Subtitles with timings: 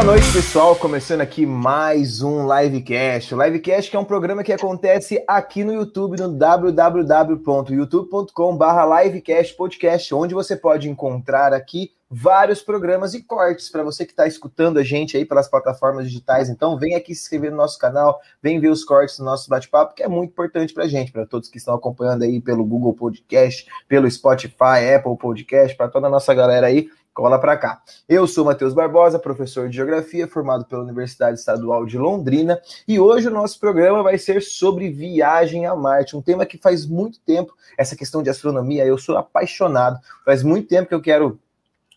[0.00, 0.74] Boa noite, pessoal.
[0.74, 3.34] Começando aqui mais um Livecast.
[3.34, 8.64] O Livecast é um programa que acontece aqui no YouTube, no www.youtube.com.br
[9.04, 14.26] Livecast Podcast, onde você pode encontrar aqui vários programas e cortes para você que está
[14.26, 16.48] escutando a gente aí pelas plataformas digitais.
[16.48, 19.94] Então, vem aqui se inscrever no nosso canal, vem ver os cortes do nosso bate-papo,
[19.94, 22.94] que é muito importante para a gente, para todos que estão acompanhando aí pelo Google
[22.94, 27.82] Podcast, pelo Spotify, Apple Podcast, para toda a nossa galera aí cola para cá.
[28.08, 33.28] Eu sou Matheus Barbosa, professor de Geografia, formado pela Universidade Estadual de Londrina, e hoje
[33.28, 37.52] o nosso programa vai ser sobre viagem a Marte, um tema que faz muito tempo,
[37.76, 41.38] essa questão de astronomia, eu sou apaixonado, faz muito tempo que eu quero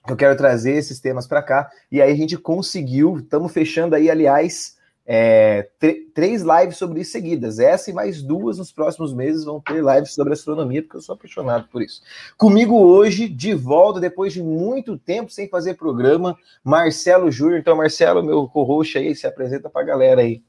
[0.05, 4.09] eu quero trazer esses temas para cá, e aí a gente conseguiu, estamos fechando aí,
[4.09, 5.67] aliás, é,
[6.13, 7.59] três lives sobre isso seguidas.
[7.59, 11.15] Essa e mais duas nos próximos meses vão ter lives sobre astronomia, porque eu sou
[11.15, 12.01] apaixonado por isso.
[12.37, 17.59] Comigo hoje, de volta, depois de muito tempo sem fazer programa, Marcelo Júnior.
[17.59, 20.41] Então, Marcelo, meu co-host aí, se apresenta para a galera aí.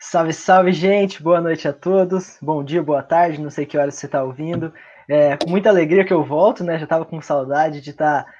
[0.00, 1.22] Salve, salve, gente.
[1.22, 2.36] Boa noite a todos.
[2.42, 3.40] Bom dia, boa tarde.
[3.40, 4.72] Não sei que horas você está ouvindo.
[5.08, 6.76] É, com muita alegria que eu volto, né?
[6.76, 8.32] Já estava com saudade de estar tá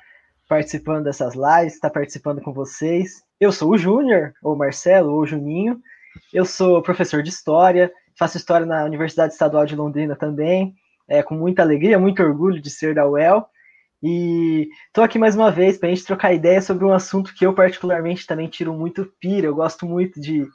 [0.49, 3.24] participando dessas lives, estar tá participando com vocês.
[3.41, 5.81] Eu sou o Júnior, ou Marcelo, ou Juninho.
[6.33, 10.75] Eu sou professor de História, faço História na Universidade Estadual de Londrina também,
[11.09, 13.47] é, com muita alegria, muito orgulho de ser da UEL.
[14.03, 17.45] E estou aqui mais uma vez para a gente trocar ideia sobre um assunto que
[17.45, 19.47] eu particularmente também tiro muito pira.
[19.47, 20.47] Eu gosto muito de,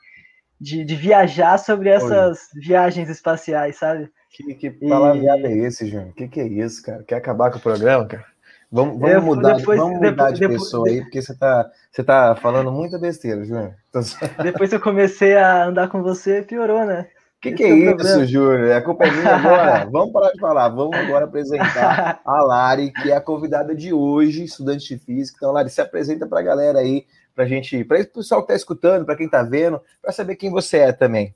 [0.59, 2.61] de, de viajar sobre essas Oi.
[2.61, 4.09] viagens espaciais, sabe?
[4.31, 5.45] Que, que palavreado e...
[5.45, 6.09] é esse, Júnior?
[6.09, 7.03] O que, que é isso, cara?
[7.03, 8.25] Quer acabar com o programa, cara?
[8.71, 11.71] Vamos, vamos mudar, depois, vamos mudar depois, de depois, pessoa depois, aí, porque você tá,
[11.91, 13.73] você tá falando muita besteira, Júnior.
[14.43, 17.07] Depois que eu comecei a andar com você, piorou, né?
[17.37, 18.73] O que, que é, é isso, Júnior?
[18.73, 19.85] A culpa é minha agora.
[19.89, 20.69] vamos parar de falar.
[20.69, 25.37] Vamos agora apresentar a Lari, que é a convidada de hoje, estudante de física.
[25.39, 28.55] Então, Lari, se apresenta para a galera aí, para gente, para o pessoal que está
[28.55, 31.33] escutando, para quem está vendo, para saber quem você é também.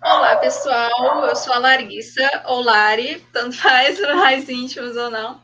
[0.00, 1.24] Olá, pessoal.
[1.26, 5.40] Eu sou a Larissa, ou Lari, tanto faz, mais íntimos ou não.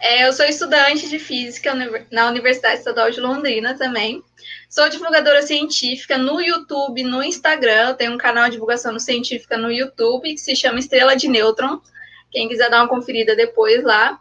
[0.00, 1.74] É, eu sou estudante de física
[2.10, 4.24] na Universidade Estadual de Londrina também.
[4.68, 7.90] Sou divulgadora científica no YouTube, no Instagram.
[7.90, 11.82] Eu tenho um canal de divulgação científica no YouTube que se chama Estrela de Nêutron.
[12.30, 14.18] Quem quiser dar uma conferida depois lá.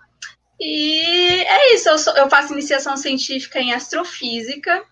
[0.59, 1.88] E é isso.
[1.88, 4.84] Eu, sou, eu faço iniciação científica em astrofísica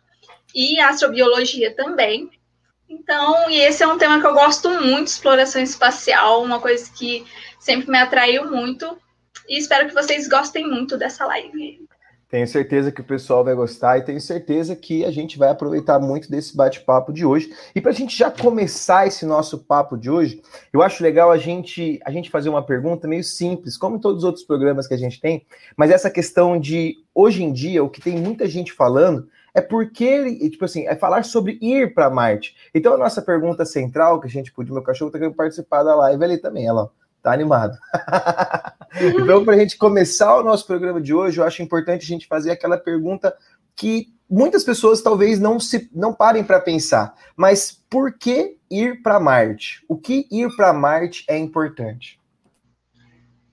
[0.56, 2.32] e astrobiologia também.
[2.90, 7.26] Então, e esse é um tema que eu gosto muito, exploração espacial, uma coisa que
[7.60, 8.98] sempre me atraiu muito.
[9.48, 11.88] E espero que vocês gostem muito dessa live.
[12.30, 15.98] Tenho certeza que o pessoal vai gostar e tenho certeza que a gente vai aproveitar
[15.98, 17.54] muito desse bate-papo de hoje.
[17.74, 20.42] E para a gente já começar esse nosso papo de hoje,
[20.74, 24.20] eu acho legal a gente, a gente fazer uma pergunta meio simples, como em todos
[24.20, 25.46] os outros programas que a gente tem,
[25.78, 30.50] mas essa questão de, hoje em dia, o que tem muita gente falando é porque,
[30.50, 32.58] tipo assim, é falar sobre ir para Marte.
[32.76, 35.96] Então a nossa pergunta central, que a gente pôde, meu cachorro está querendo participar da
[35.96, 36.92] live ali também, ela,
[37.28, 37.78] Tá animado.
[38.96, 42.28] então, para a gente começar o nosso programa de hoje, eu acho importante a gente
[42.28, 43.36] fazer aquela pergunta
[43.76, 47.14] que muitas pessoas talvez não se não parem para pensar.
[47.36, 49.84] Mas por que ir para Marte?
[49.88, 52.20] O que ir para Marte é importante?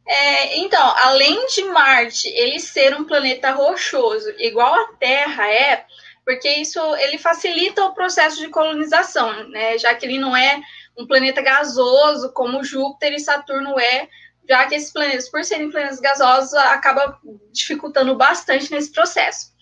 [0.07, 5.85] É, então, além de Marte ele ser um planeta rochoso, igual a Terra é,
[6.25, 9.79] porque isso ele facilita o processo de colonização, né?
[9.79, 10.61] Já que ele não é
[10.99, 14.09] um planeta gasoso como Júpiter e Saturno é,
[14.49, 17.19] já que esses planetas, por serem planetas gasosos, acaba
[17.53, 19.53] dificultando bastante nesse processo.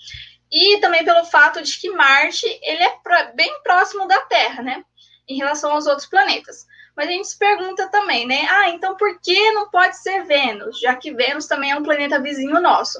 [0.50, 4.84] E também pelo fato de que Marte ele é bem próximo da Terra, né?
[5.26, 6.66] Em relação aos outros planetas.
[6.94, 8.46] Mas a gente se pergunta também, né?
[8.50, 10.78] Ah, então por que não pode ser Vênus?
[10.78, 12.98] Já que Vênus também é um planeta vizinho nosso.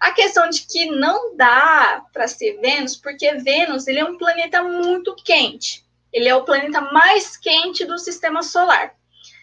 [0.00, 4.62] A questão de que não dá para ser Vênus, porque Vênus ele é um planeta
[4.62, 5.84] muito quente.
[6.10, 8.94] Ele é o planeta mais quente do sistema solar,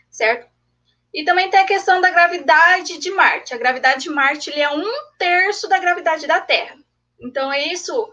[0.10, 0.55] certo?
[1.16, 3.54] E também tem a questão da gravidade de Marte.
[3.54, 4.84] A gravidade de Marte ele é um
[5.18, 6.76] terço da gravidade da Terra.
[7.18, 8.12] Então, isso,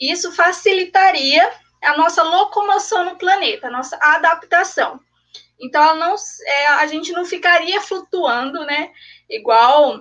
[0.00, 1.46] isso facilitaria
[1.84, 4.98] a nossa locomoção no planeta, a nossa adaptação.
[5.60, 6.14] Então, não,
[6.46, 8.90] é, a gente não ficaria flutuando, né?
[9.28, 10.00] Igual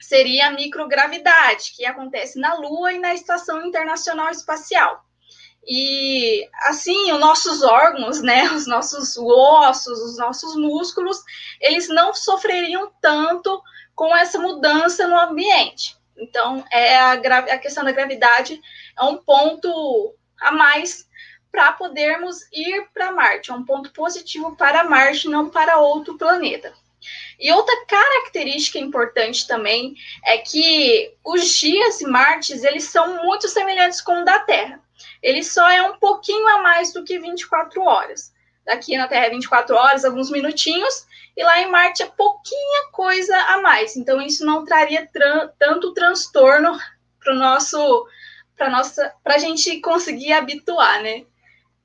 [0.00, 5.04] seria a microgravidade, que acontece na Lua e na Estação Internacional Espacial.
[5.66, 11.22] E assim, os nossos órgãos, né, os nossos ossos, os nossos músculos,
[11.60, 13.60] eles não sofreriam tanto
[13.94, 15.96] com essa mudança no ambiente.
[16.16, 18.60] Então, é a, a questão da gravidade
[18.98, 21.06] é um ponto a mais
[21.50, 26.72] para podermos ir para Marte, é um ponto positivo para Marte, não para outro planeta.
[27.38, 34.00] E outra característica importante também é que os dias de Marte eles são muito semelhantes
[34.00, 34.80] com o da Terra.
[35.26, 38.32] Ele só é um pouquinho a mais do que 24 horas.
[38.64, 41.04] Daqui na Terra é 24 horas, alguns minutinhos,
[41.36, 43.96] e lá em Marte é pouquinha coisa a mais.
[43.96, 46.78] Então isso não traria tran tanto transtorno
[47.18, 48.06] para nosso
[48.56, 51.24] para nossa para a gente conseguir habituar, né?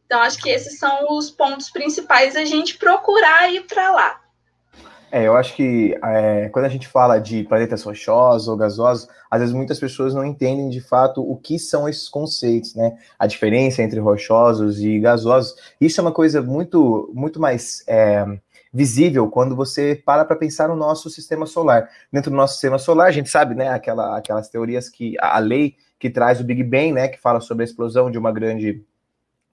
[0.06, 4.21] Então acho que esses são os pontos principais a gente procurar ir para lá.
[5.12, 9.42] É, eu acho que é, quando a gente fala de planetas rochosos ou gasosos, às
[9.42, 12.98] vezes muitas pessoas não entendem de fato o que são esses conceitos, né?
[13.20, 15.56] A diferença entre rochosos e gasosos.
[15.82, 18.26] Isso é uma coisa muito, muito mais é,
[18.74, 21.90] visível quando você para para pensar no nosso sistema solar.
[22.12, 25.76] Dentro do nosso sistema solar, a gente sabe, né, aquela, aquelas teorias que a lei
[26.00, 28.84] que traz o Big Bang, né, que fala sobre a explosão de uma grande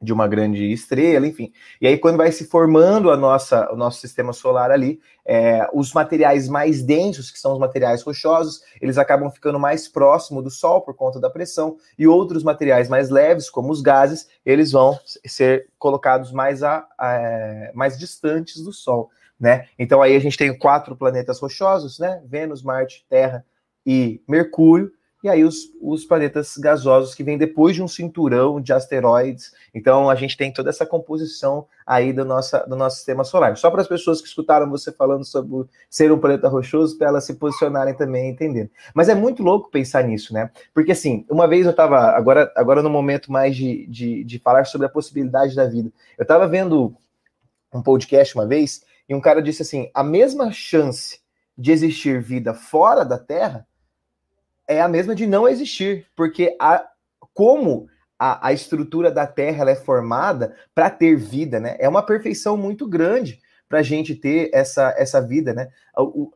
[0.01, 1.53] de uma grande estrela, enfim.
[1.81, 5.93] E aí, quando vai se formando a nossa, o nosso sistema solar ali, é, os
[5.93, 10.83] materiais mais densos, que são os materiais rochosos, eles acabam ficando mais próximo do Sol
[10.83, 15.69] por conta da pressão, e outros materiais mais leves, como os gases, eles vão ser
[15.79, 19.11] colocados mais, a, a mais distantes do Sol.
[19.39, 19.67] Né?
[19.79, 22.21] Então aí a gente tem quatro planetas rochosos, né?
[22.27, 23.45] Vênus, Marte, Terra
[23.87, 24.91] e Mercúrio,
[25.23, 29.53] e aí os, os planetas gasosos que vêm depois de um cinturão de asteroides.
[29.75, 33.57] Então a gente tem toda essa composição aí do, nossa, do nosso sistema solar.
[33.57, 37.25] Só para as pessoas que escutaram você falando sobre ser um planeta rochoso, para elas
[37.25, 38.71] se posicionarem também entendendo.
[38.95, 40.51] Mas é muito louco pensar nisso, né?
[40.73, 44.67] Porque assim, uma vez eu estava, agora, agora no momento mais de, de, de falar
[44.67, 46.95] sobre a possibilidade da vida, eu estava vendo
[47.75, 51.21] um podcast uma vez, e um cara disse assim: a mesma chance
[51.57, 53.67] de existir vida fora da Terra
[54.69, 56.85] é a mesma de não existir, porque a,
[57.33, 57.89] como
[58.19, 61.77] a, a estrutura da Terra é formada para ter vida, né?
[61.79, 65.69] É uma perfeição muito grande para a gente ter essa, essa vida, né?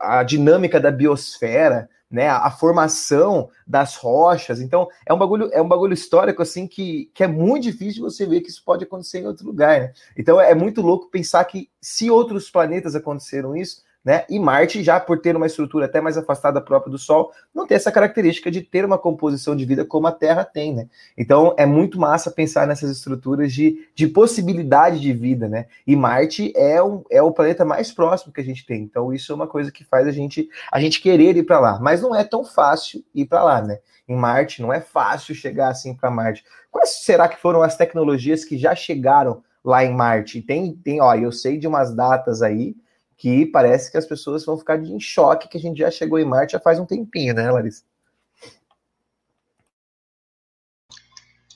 [0.01, 2.29] A, a, dinâmica da biosfera, né?
[2.29, 4.61] A, a, formação das rochas.
[4.61, 8.25] Então, é um bagulho, é um bagulho histórico assim que, que é muito difícil você
[8.25, 9.93] ver que isso pode acontecer em outro lugar, né?
[10.17, 14.25] Então é muito louco pensar que se outros planetas aconteceram isso, né?
[14.29, 17.77] E Marte, já por ter uma estrutura até mais afastada própria do Sol, não tem
[17.77, 20.89] essa característica de ter uma composição de vida como a Terra tem, né?
[21.17, 25.67] Então é muito massa pensar nessas estruturas de, de possibilidade de vida, né?
[25.87, 28.83] E Marte é, um, é o planeta mais próximo que a gente tem.
[28.83, 31.79] Então isso é uma coisa que faz a gente a gente querer ir para lá,
[31.81, 33.79] mas não é tão fácil ir para lá, né?
[34.09, 36.45] Em Marte não é fácil chegar assim para Marte.
[36.73, 40.43] Quais será que foram as tecnologias que já chegaram lá em Marte?
[40.43, 42.75] Tem, tem, ó, eu sei de umas datas aí
[43.23, 46.25] que parece que as pessoas vão ficar em choque que a gente já chegou em
[46.25, 47.85] Marte já faz um tempinho, né, Larissa?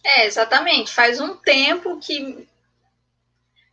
[0.04, 0.94] É, exatamente.
[0.94, 2.48] Faz um tempo que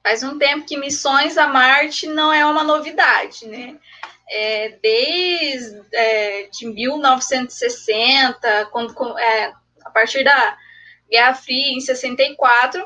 [0.01, 3.77] faz um tempo que missões a Marte não é uma novidade, né?
[4.27, 9.53] É, desde é, de 1960, quando é,
[9.85, 10.57] a partir da
[11.07, 12.83] Guerra Fria em 64,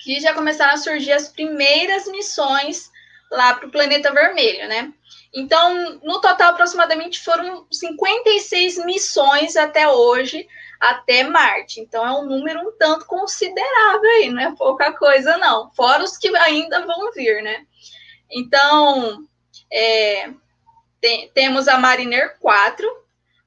[0.00, 2.90] que já começaram a surgir as primeiras missões
[3.30, 4.92] lá para o planeta vermelho, né?
[5.32, 10.46] Então, no total, aproximadamente foram 56 missões até hoje,
[10.80, 11.80] até Marte.
[11.80, 15.70] Então, é um número um tanto considerável aí, não é pouca coisa, não.
[15.72, 17.64] Fora os que ainda vão vir, né?
[18.28, 19.24] Então,
[19.72, 20.30] é,
[21.00, 22.88] tem, temos a Mariner 4,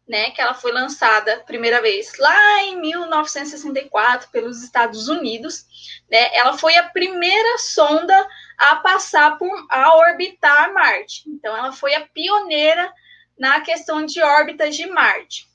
[0.07, 5.65] né, que ela foi lançada primeira vez lá em 1964 pelos Estados Unidos,
[6.11, 6.35] né?
[6.35, 11.23] Ela foi a primeira sonda a passar por a orbitar Marte.
[11.27, 12.91] Então ela foi a pioneira
[13.39, 15.47] na questão de órbitas de Marte.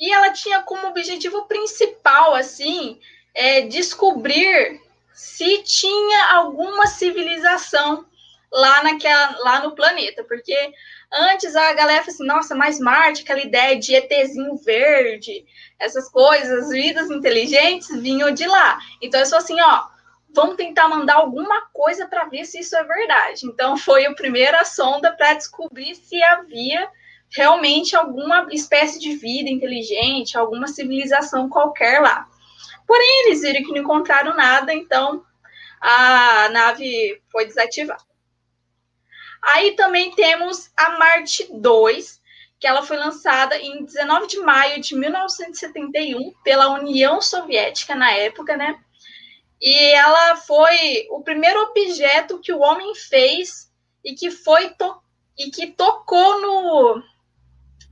[0.00, 2.98] E ela tinha como objetivo principal assim,
[3.34, 4.80] é, descobrir
[5.12, 8.06] se tinha alguma civilização
[8.50, 10.72] lá naquela lá no planeta, porque
[11.14, 15.44] Antes a galera falou assim, nossa, mais Marte, aquela ideia de ETzinho verde,
[15.78, 18.78] essas coisas, vidas inteligentes vinham de lá.
[19.00, 19.84] Então eu sou assim, ó,
[20.34, 23.46] vamos tentar mandar alguma coisa para ver se isso é verdade.
[23.46, 26.88] Então foi a primeira sonda para descobrir se havia
[27.30, 32.26] realmente alguma espécie de vida inteligente, alguma civilização qualquer lá.
[32.86, 35.24] Porém, eles viram que não encontraram nada, então
[35.80, 38.11] a nave foi desativada.
[39.42, 42.22] Aí também temos a Marte 2,
[42.60, 48.56] que ela foi lançada em 19 de maio de 1971 pela União Soviética na época,
[48.56, 48.78] né?
[49.60, 53.70] E ela foi o primeiro objeto que o homem fez
[54.04, 54.74] e que foi
[55.38, 57.02] e que tocou no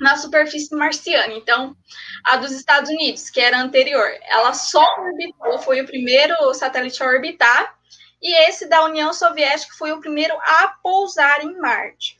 [0.01, 1.35] na superfície marciana.
[1.35, 1.77] Então,
[2.25, 7.07] a dos Estados Unidos, que era anterior, ela só orbitou, foi o primeiro satélite a
[7.07, 7.79] orbitar
[8.21, 12.19] e esse da União Soviética foi o primeiro a pousar em Marte.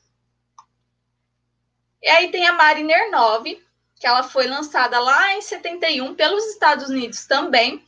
[2.03, 3.63] E aí tem a Mariner 9,
[3.97, 7.85] que ela foi lançada lá em 71 pelos Estados Unidos também,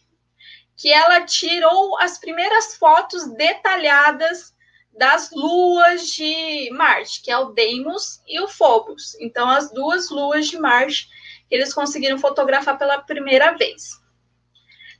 [0.77, 4.55] que ela tirou as primeiras fotos detalhadas
[4.93, 9.15] das luas de Marte, que é o Deimos e o Phobos.
[9.21, 11.09] Então, as duas luas de Marte
[11.51, 14.02] eles conseguiram fotografar pela primeira vez.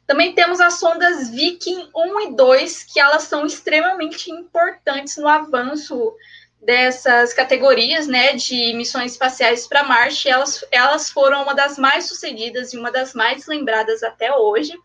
[0.07, 6.15] Também temos as sondas Viking 1 e 2, que elas são extremamente importantes no avanço
[6.61, 10.29] dessas categorias, né, de missões espaciais para Marte.
[10.29, 14.79] Elas, elas foram uma das mais sucedidas e uma das mais lembradas até hoje,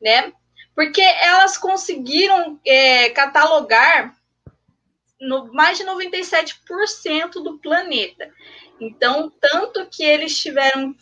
[0.00, 0.32] né,
[0.74, 4.14] porque elas conseguiram é, catalogar
[5.20, 8.30] no, mais de 97% do planeta.
[8.80, 10.94] Então, tanto que eles tiveram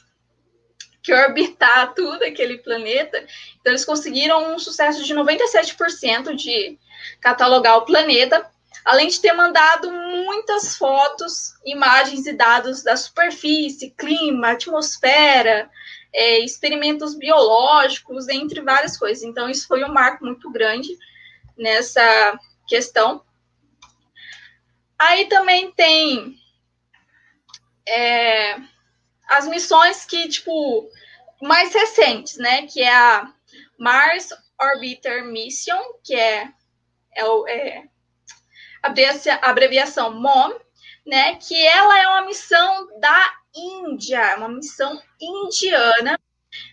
[1.05, 3.19] que orbitar tudo aquele planeta,
[3.61, 6.79] então eles conseguiram um sucesso de 97% de
[7.21, 8.51] catalogar o planeta,
[8.83, 15.71] além de ter mandado muitas fotos, imagens e dados da superfície, clima, atmosfera,
[16.11, 19.23] é, experimentos biológicos, entre várias coisas.
[19.23, 20.89] Então, isso foi um marco muito grande
[21.57, 23.23] nessa questão.
[24.99, 26.35] Aí também tem
[27.87, 28.57] é,
[29.29, 30.89] as missões que, tipo,
[31.43, 32.67] mais recentes, né?
[32.67, 33.33] Que é a
[33.79, 34.29] Mars
[34.61, 36.49] Orbiter Mission, que é,
[37.17, 37.83] é, é
[38.83, 40.55] a abreviação MOM,
[41.07, 41.37] né?
[41.37, 46.19] Que ela é uma missão da Índia, é uma missão indiana,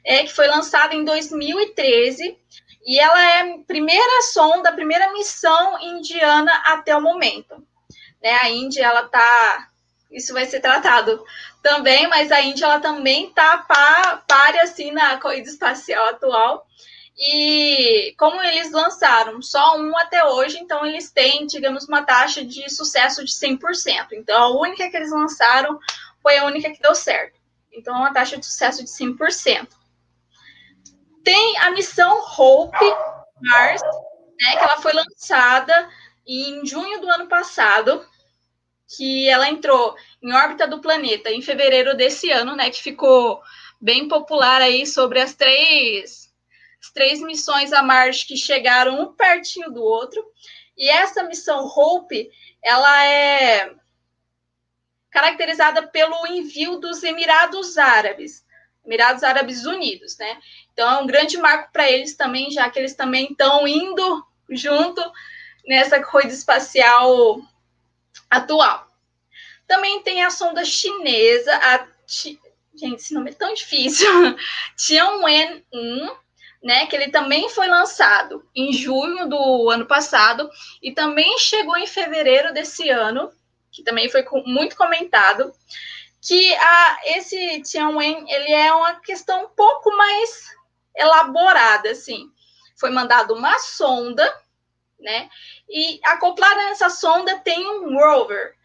[0.04, 2.38] é, que foi lançada em 2013
[2.86, 7.56] e ela é a primeira sonda, a primeira missão indiana até o momento.
[8.22, 9.71] Né, a Índia, ela tá
[10.12, 11.24] isso vai ser tratado
[11.62, 13.58] também, mas a Índia ela também está
[14.28, 16.68] pare assim na corrida espacial atual.
[17.18, 22.70] E como eles lançaram só um até hoje, então eles têm, digamos, uma taxa de
[22.70, 24.14] sucesso de 100%.
[24.14, 25.80] Então a única que eles lançaram
[26.22, 27.40] foi a única que deu certo.
[27.72, 29.68] Então é uma taxa de sucesso de 100%.
[31.24, 32.86] Tem a missão Hope
[33.42, 33.82] Mars,
[34.40, 35.90] né, que ela foi lançada
[36.26, 38.06] em junho do ano passado
[38.96, 42.70] que ela entrou em órbita do planeta em fevereiro desse ano, né?
[42.70, 43.42] Que ficou
[43.80, 46.32] bem popular aí sobre as três,
[46.82, 50.24] as três missões a Marte que chegaram um pertinho do outro.
[50.78, 52.30] E essa missão Hope,
[52.62, 53.74] ela é
[55.10, 58.46] caracterizada pelo envio dos Emirados Árabes,
[58.86, 60.38] Emirados Árabes Unidos, né?
[60.74, 65.02] Então é um grande marco para eles também, já que eles também estão indo junto
[65.66, 67.42] nessa corrida espacial
[68.32, 68.88] atual.
[69.68, 72.40] Também tem a sonda chinesa, a gente,
[72.96, 74.08] esse nome é tão difícil,
[74.78, 76.18] Tianwen-1,
[76.64, 80.50] né, que ele também foi lançado em junho do ano passado
[80.82, 83.32] e também chegou em fevereiro desse ano,
[83.72, 85.52] que também foi muito comentado,
[86.22, 90.52] que a, esse Tianwen, ele é uma questão um pouco mais
[90.96, 92.30] elaborada, assim.
[92.78, 94.32] Foi mandado uma sonda,
[95.02, 95.30] né?
[95.70, 98.56] E acoplada nessa sonda tem um rover.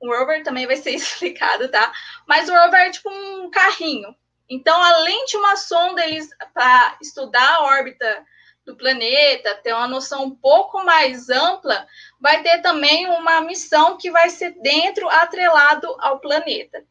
[0.00, 1.92] O rover também vai ser explicado, tá?
[2.26, 4.14] Mas o rover é tipo um carrinho.
[4.48, 8.24] Então, além de uma sonda, eles para estudar a órbita
[8.64, 11.86] do planeta, ter uma noção um pouco mais ampla,
[12.20, 16.84] vai ter também uma missão que vai ser dentro atrelado ao planeta.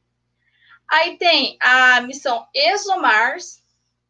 [0.87, 3.63] Aí tem a missão ExoMars,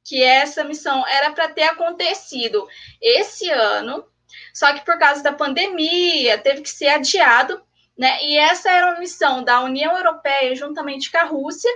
[0.04, 2.68] que essa missão era para ter acontecido
[3.02, 4.06] esse ano,
[4.54, 7.62] só que por causa da pandemia, teve que ser adiado,
[7.98, 8.24] né?
[8.24, 11.70] E essa era uma missão da União Europeia juntamente com a Rússia,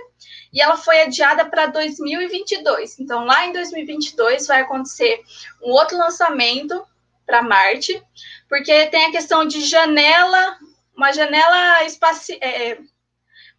[0.52, 2.98] e ela foi adiada para 2022.
[2.98, 5.22] Então, lá em 2022 vai acontecer
[5.62, 6.84] um outro lançamento
[7.26, 8.02] para Marte,
[8.48, 10.56] porque tem a questão de janela,
[10.96, 12.38] uma janela espacial.
[12.40, 12.78] É,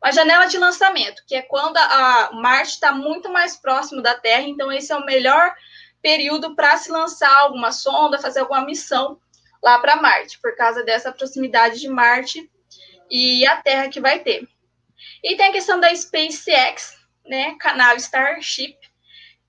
[0.01, 4.43] uma janela de lançamento, que é quando a Marte está muito mais próximo da Terra,
[4.43, 5.53] então esse é o melhor
[6.01, 9.19] período para se lançar alguma sonda, fazer alguma missão
[9.61, 12.49] lá para Marte, por causa dessa proximidade de Marte
[13.09, 14.47] e a Terra que vai ter.
[15.23, 18.77] E tem a questão da SpaceX, né, canal Starship,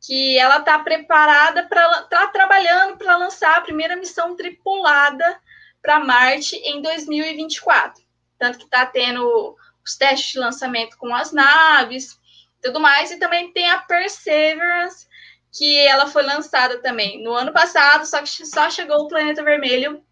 [0.01, 5.41] que ela está preparada para tá trabalhando para lançar a primeira missão tripulada
[5.83, 8.03] para Marte em 2024.
[8.39, 12.19] Tanto que está tendo os testes de lançamento com as naves,
[12.63, 15.07] tudo mais, e também tem a Perseverance,
[15.53, 20.03] que ela foi lançada também no ano passado, só que só chegou o Planeta Vermelho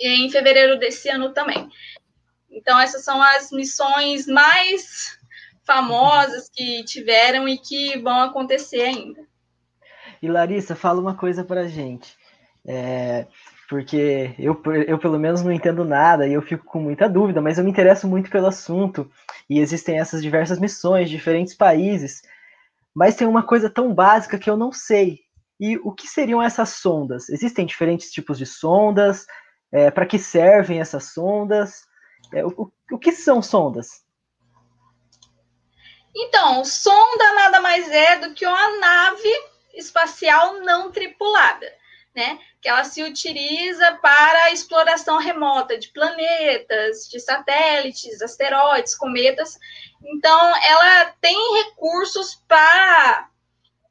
[0.00, 1.68] em fevereiro desse ano também.
[2.50, 5.18] Então, essas são as missões mais
[5.64, 9.20] famosas que tiveram e que vão acontecer ainda.
[10.22, 12.16] E Larissa, fala uma coisa para gente.
[12.64, 13.26] É,
[13.68, 17.58] porque eu, eu pelo menos não entendo nada e eu fico com muita dúvida, mas
[17.58, 19.10] eu me interesso muito pelo assunto
[19.50, 22.22] e existem essas diversas missões, diferentes países,
[22.96, 25.20] mas tem uma coisa tão básica que eu não sei.
[25.60, 27.28] E o que seriam essas sondas?
[27.28, 29.26] Existem diferentes tipos de sondas?
[29.70, 31.82] É, Para que servem essas sondas?
[32.32, 34.02] É, o, o que são sondas?
[36.14, 39.28] Então, sonda nada mais é do que uma nave
[39.74, 41.70] espacial não tripulada
[42.16, 42.38] né?
[42.62, 49.58] Que ela se utiliza para a exploração remota de planetas, de satélites, asteroides, cometas.
[50.02, 53.28] Então, ela tem recursos para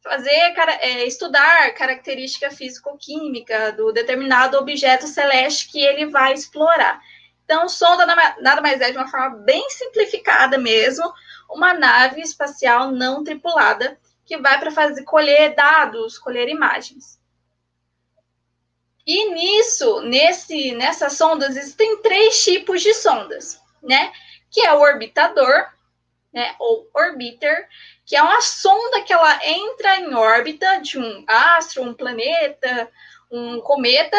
[0.03, 6.99] fazer é, estudar característica físico-química do determinado objeto celeste que ele vai explorar.
[7.43, 8.07] Então, sonda
[8.41, 11.13] nada mais é de uma forma bem simplificada mesmo,
[11.47, 17.19] uma nave espacial não tripulada que vai para fazer colher dados, colher imagens.
[19.05, 24.11] E nisso, nesse, nessas sondas, existem três tipos de sondas, né?
[24.49, 25.67] Que é o orbitador,
[26.33, 26.55] né?
[26.59, 27.67] Ou orbiter,
[28.05, 32.91] que é uma sonda que ela entra em órbita de um astro, um planeta,
[33.31, 34.17] um cometa,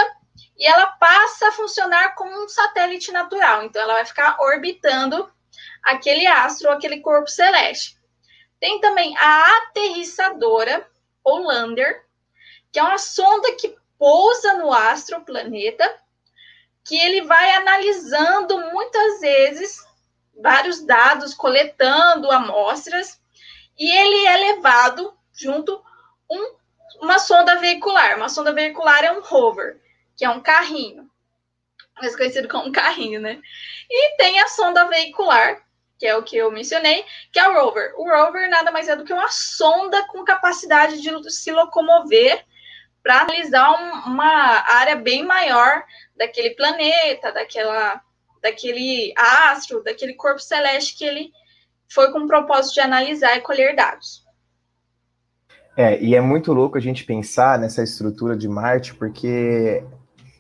[0.57, 3.65] e ela passa a funcionar como um satélite natural.
[3.65, 5.31] Então, ela vai ficar orbitando
[5.83, 7.97] aquele astro, aquele corpo celeste.
[8.61, 10.89] Tem também a aterrissadora,
[11.25, 12.05] ou lander,
[12.73, 15.85] que é uma sonda que pousa no astro, planeta,
[16.85, 19.85] que ele vai analisando muitas vezes
[20.41, 23.21] vários dados, coletando amostras,
[23.79, 25.83] e ele é levado junto
[26.31, 26.57] um,
[27.01, 28.17] uma sonda veicular.
[28.17, 29.81] Uma sonda veicular é um rover,
[30.17, 31.11] que é um carrinho,
[32.01, 33.41] mais conhecido como um carrinho, né?
[33.91, 35.63] E tem a sonda veicular,
[35.99, 37.95] que é o que eu mencionei, que é o rover.
[37.97, 42.45] O rover nada mais é do que uma sonda com capacidade de se locomover
[43.07, 45.85] para analisar um, uma área bem maior
[46.17, 48.01] daquele planeta, daquela,
[48.43, 51.31] daquele astro, daquele corpo celeste que ele
[51.89, 54.27] foi com o propósito de analisar e colher dados.
[55.77, 59.85] É, e é muito louco a gente pensar nessa estrutura de Marte, porque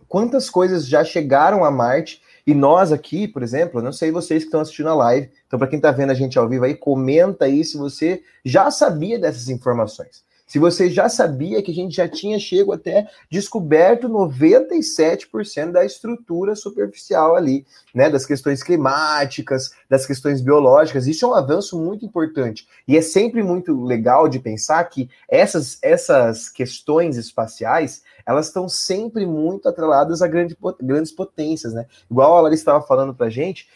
[0.08, 4.48] quantas coisas já chegaram a Marte e nós aqui, por exemplo, não sei vocês que
[4.48, 7.44] estão assistindo a live, então para quem está vendo a gente ao vivo aí, comenta
[7.44, 10.25] aí se você já sabia dessas informações.
[10.46, 16.54] Se você já sabia que a gente já tinha chego até descoberto 97% da estrutura
[16.54, 22.66] superficial ali, né, das questões climáticas, das questões biológicas, isso é um avanço muito importante.
[22.86, 29.26] E é sempre muito legal de pensar que essas, essas questões espaciais, elas estão sempre
[29.26, 31.86] muito atreladas a grande, grandes potências, né?
[32.08, 33.68] Igual a Larissa estava falando para a gente,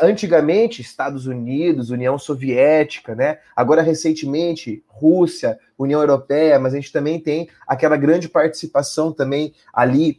[0.00, 3.38] antigamente Estados Unidos, União Soviética, né?
[3.54, 10.18] Agora recentemente Rússia, União Europeia, mas a gente também tem aquela grande participação também ali,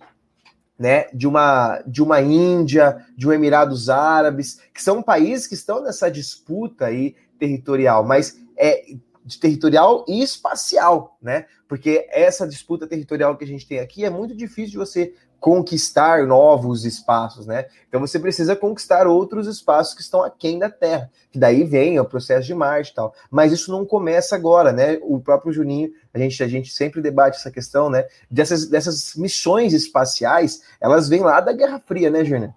[0.77, 5.81] né, de uma de uma Índia, de um Emirados Árabes, que são países que estão
[5.81, 8.83] nessa disputa aí territorial, mas é
[9.25, 11.45] de territorial e espacial, né?
[11.67, 16.25] Porque essa disputa territorial que a gente tem aqui é muito difícil de você conquistar
[16.25, 17.67] novos espaços, né?
[17.87, 22.05] Então você precisa conquistar outros espaços que estão aquém da Terra, que daí vem o
[22.05, 23.13] processo de Marte e tal.
[23.29, 24.97] Mas isso não começa agora, né?
[25.01, 28.05] O próprio Juninho, a gente, a gente sempre debate essa questão, né?
[28.29, 32.53] Dessas, dessas missões espaciais, elas vêm lá da Guerra Fria, né, Júnior?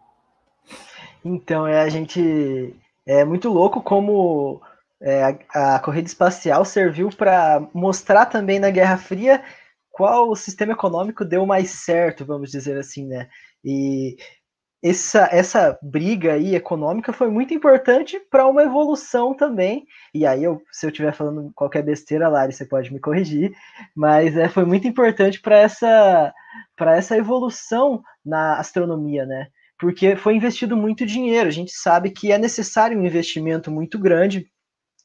[1.24, 2.74] Então, é, a gente
[3.06, 4.60] é muito louco como
[5.00, 9.42] é, a, a corrida espacial serviu para mostrar também na Guerra Fria
[10.00, 13.28] qual sistema econômico deu mais certo, vamos dizer assim, né?
[13.62, 14.16] E
[14.82, 19.84] essa, essa briga aí econômica foi muito importante para uma evolução também.
[20.14, 23.52] E aí, eu, se eu estiver falando qualquer besteira, Lari, você pode me corrigir,
[23.94, 26.32] mas é, foi muito importante para essa,
[26.78, 29.48] essa evolução na astronomia, né?
[29.78, 31.46] Porque foi investido muito dinheiro.
[31.46, 34.46] A gente sabe que é necessário um investimento muito grande.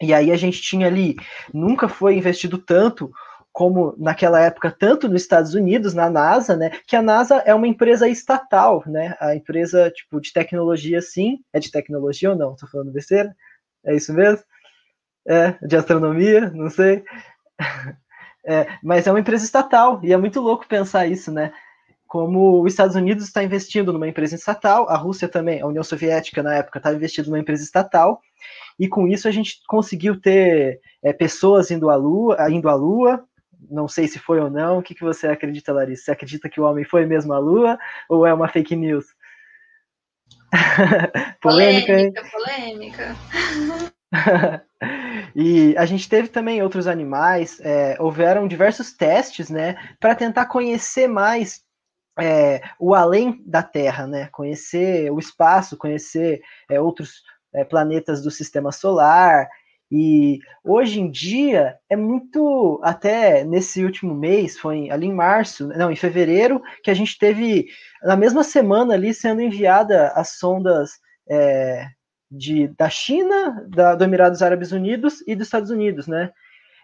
[0.01, 1.17] E aí a gente tinha ali,
[1.53, 3.11] nunca foi investido tanto
[3.55, 7.69] como naquela época, tanto nos Estados Unidos, na NASA, né, que a NASA é uma
[7.69, 12.51] empresa estatal, né, a empresa, tipo, de tecnologia, sim, é de tecnologia ou não?
[12.51, 13.33] Estou falando besteira?
[13.85, 14.43] É isso mesmo?
[15.25, 17.03] É, de astronomia, não sei.
[18.47, 21.51] É, mas é uma empresa estatal, e é muito louco pensar isso, né,
[22.05, 26.43] como os Estados Unidos está investindo numa empresa estatal, a Rússia também, a União Soviética
[26.43, 28.21] na época estava investindo numa empresa estatal,
[28.77, 33.25] e com isso a gente conseguiu ter é, pessoas indo à Lua, indo à Lua,
[33.69, 34.79] não sei se foi ou não.
[34.79, 36.05] O que, que você acredita, Larissa?
[36.05, 37.77] Você acredita que o homem foi mesmo à Lua
[38.09, 39.05] ou é uma fake news?
[41.41, 41.93] polêmica,
[42.31, 43.15] polêmica, polêmica.
[45.35, 51.07] e a gente teve também outros animais, é, houveram diversos testes, né, para tentar conhecer
[51.07, 51.65] mais
[52.17, 54.29] é, o além da Terra, né?
[54.31, 59.49] Conhecer o espaço, conhecer é, outros é, planetas do sistema solar.
[59.97, 65.89] E hoje em dia é muito, até nesse último mês, foi ali em março, não,
[65.89, 67.67] em fevereiro, que a gente teve,
[68.03, 71.87] na mesma semana ali, sendo enviada as sondas é,
[72.29, 76.29] de, da China, da, do Emirados Árabes Unidos e dos Estados Unidos, né?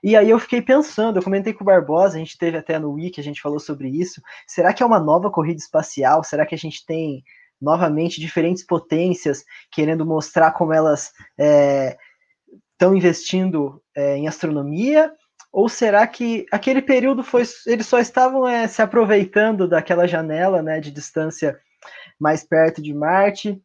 [0.01, 2.93] E aí eu fiquei pensando, eu comentei com o Barbosa, a gente teve até no
[2.93, 4.21] Wiki, a gente falou sobre isso.
[4.47, 6.23] Será que é uma nova corrida espacial?
[6.23, 7.25] Será que a gente tem
[7.61, 11.11] novamente diferentes potências querendo mostrar como elas
[12.81, 15.13] estão investindo é, em astronomia?
[15.53, 20.79] Ou será que aquele período foi eles só estavam é, se aproveitando daquela janela né,
[20.79, 21.59] de distância
[22.19, 23.61] mais perto de Marte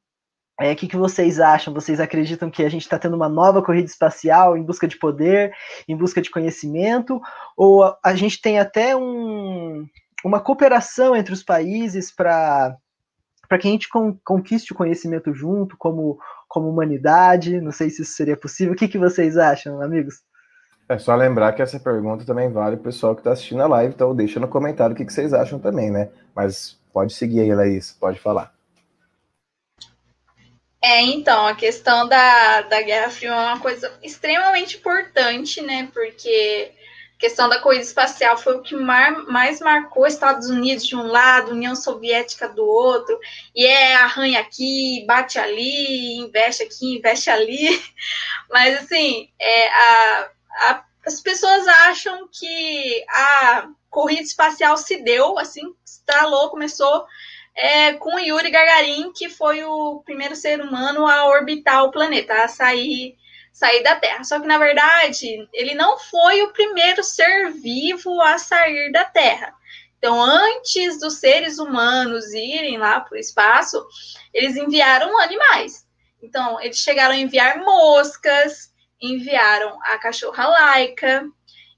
[0.58, 1.74] o é, que, que vocês acham?
[1.74, 5.54] Vocês acreditam que a gente está tendo uma nova corrida espacial em busca de poder,
[5.86, 7.20] em busca de conhecimento?
[7.54, 9.86] Ou a, a gente tem até um,
[10.24, 12.74] uma cooperação entre os países para
[13.48, 16.18] para que a gente con conquiste o conhecimento junto, como,
[16.56, 17.60] como humanidade?
[17.60, 18.72] Não sei se isso seria possível.
[18.72, 20.22] O que, que vocês acham, amigos?
[20.88, 23.66] É só lembrar que essa pergunta também vale para o pessoal que está assistindo a
[23.66, 26.08] live, então deixa no comentário o que, que vocês acham também, né?
[26.34, 28.54] Mas pode seguir aí, Laís, pode falar.
[30.82, 35.90] É, então, a questão da, da Guerra Fria é uma coisa extremamente importante, né?
[35.92, 36.72] Porque
[37.18, 41.52] questão da corrida espacial foi o que mar, mais marcou Estados Unidos de um lado,
[41.52, 43.18] União Soviética do outro,
[43.54, 47.82] e é arranha aqui, bate ali, investe aqui, investe ali.
[48.50, 55.74] Mas, assim, é, a, a, as pessoas acham que a corrida espacial se deu, assim,
[55.84, 57.06] estralou, começou
[57.54, 62.48] é, com Yuri Gagarin, que foi o primeiro ser humano a orbitar o planeta, a
[62.48, 63.16] sair,
[63.56, 64.22] sair da Terra.
[64.22, 69.54] Só que, na verdade, ele não foi o primeiro ser vivo a sair da Terra.
[69.96, 73.82] Então, antes dos seres humanos irem lá para o espaço,
[74.32, 75.86] eles enviaram animais.
[76.22, 81.26] Então, eles chegaram a enviar moscas, enviaram a cachorra laica,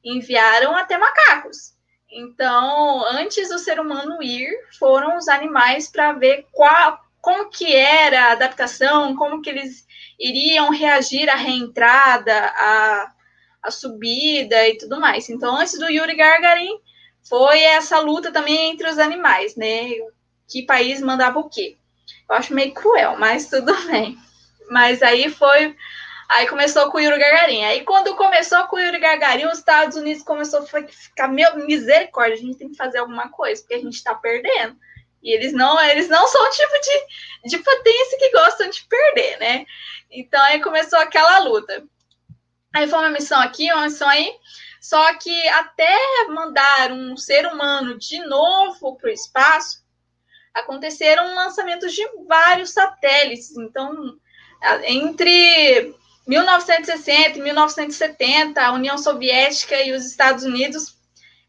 [0.05, 1.77] enviaram até macacos.
[2.11, 8.25] Então, antes do ser humano ir, foram os animais para ver qual, como que era
[8.25, 9.87] a adaptação, como que eles
[10.19, 13.13] iriam reagir à reentrada, à,
[13.63, 15.29] à subida e tudo mais.
[15.29, 16.79] Então, antes do Yuri Gagarin,
[17.29, 19.91] foi essa luta também entre os animais, né?
[20.49, 21.77] Que país mandava o quê?
[22.29, 24.17] Eu acho meio cruel, mas tudo bem.
[24.71, 25.75] Mas aí foi
[26.29, 27.65] Aí começou com o Yuri Gagarin.
[27.65, 32.35] Aí quando começou com o Yuri Gagarin, os Estados Unidos começou a ficar, meu, misericórdia,
[32.35, 34.77] a gente tem que fazer alguma coisa, porque a gente está perdendo.
[35.23, 39.39] E eles não, eles não são o tipo de, de potência que gostam de perder,
[39.39, 39.67] né?
[40.11, 41.85] Então aí começou aquela luta.
[42.75, 44.31] Aí foi uma missão aqui, uma missão aí.
[44.81, 49.83] Só que até mandar um ser humano de novo para o espaço,
[50.55, 53.57] aconteceram lançamentos de vários satélites.
[53.57, 54.17] Então,
[54.85, 55.95] entre
[56.27, 60.98] 1960 e 1970, a União Soviética e os Estados Unidos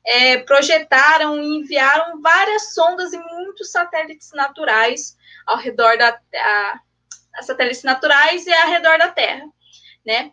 [0.09, 6.79] é, projetaram e enviaram várias sondas e muitos satélites naturais ao redor da a,
[7.35, 9.45] a satélites naturais e ao redor da Terra,
[10.03, 10.31] né?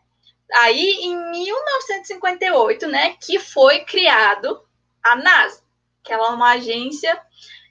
[0.55, 4.65] Aí, em 1958, né, que foi criado
[5.03, 5.61] a NASA,
[6.03, 7.21] que é uma agência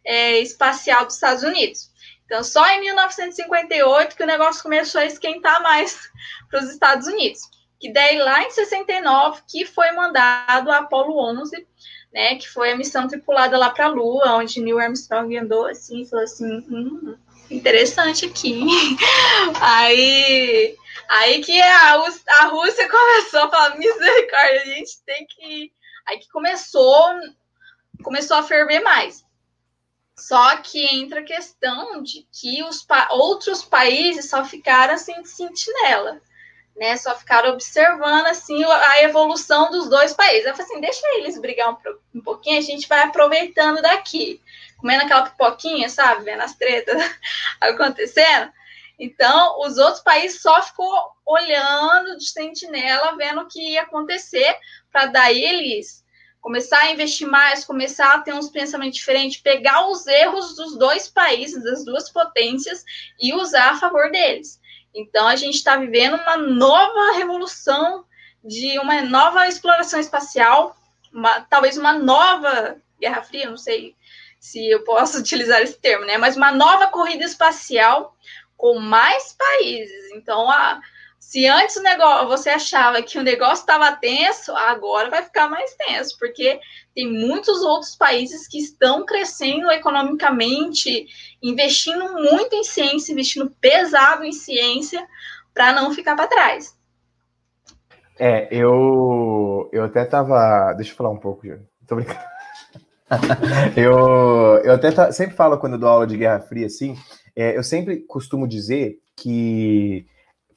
[0.06, 1.90] é, espacial dos Estados Unidos.
[2.26, 5.98] Então, só em 1958 que o negócio começou a esquentar mais
[6.52, 7.42] para os Estados Unidos.
[7.80, 11.66] Que daí, lá em 69, que foi mandado a Apollo 11,
[12.16, 16.02] né, que foi a missão tripulada lá para a Lua, onde Neil Armstrong andou assim
[16.02, 17.18] e falou assim, hum,
[17.52, 18.64] interessante aqui.
[19.60, 20.78] aí,
[21.10, 21.96] aí que a,
[22.40, 25.74] a Rússia começou a falar, misericórdia, a gente tem que...
[26.08, 26.96] Aí que começou,
[28.02, 29.26] começou a ferver mais.
[30.18, 35.28] Só que entra a questão de que os pa outros países só ficaram assim de
[35.28, 36.22] sentinela,
[36.76, 36.98] né?
[36.98, 40.46] Só ficaram observando assim a evolução dos dois países.
[40.46, 41.78] Eu falei assim, deixa eles brigar um,
[42.16, 44.42] um pouquinho, a gente vai aproveitando daqui,
[44.78, 47.02] comendo aquela pipoquinha, sabe, vendo as tretas
[47.62, 48.52] acontecendo.
[48.98, 50.94] Então, os outros países só ficou
[51.26, 54.58] olhando de sentinela, vendo o que ia acontecer,
[54.92, 56.06] para daí eles
[56.46, 61.10] começar a investir mais, começar a ter uns pensamentos diferentes, pegar os erros dos dois
[61.10, 62.86] países, das duas potências
[63.20, 64.62] e usar a favor deles.
[64.96, 68.06] Então a gente está vivendo uma nova revolução
[68.44, 70.76] de uma nova exploração espacial,
[71.12, 73.96] uma, talvez uma nova Guerra Fria, não sei
[74.40, 76.18] se eu posso utilizar esse termo, né?
[76.18, 78.16] Mas uma nova corrida espacial
[78.56, 80.12] com mais países.
[80.14, 80.80] Então a
[81.28, 85.74] Se antes o negócio, você achava que o negócio estava tenso, agora vai ficar mais
[85.74, 86.60] tenso, porque
[86.94, 91.08] tem muitos outros países que estão crescendo economicamente,
[91.42, 95.04] investindo muito em ciência, investindo pesado em ciência,
[95.52, 96.78] para não ficar para trás.
[98.20, 100.74] É, eu, eu até tava.
[100.74, 101.68] Deixa eu falar um pouco, Júlio.
[101.88, 102.20] Tô brincando.
[103.76, 106.96] eu, eu até sempre falo quando dou aula de Guerra Fria, assim,
[107.36, 110.06] é, eu sempre costumo dizer que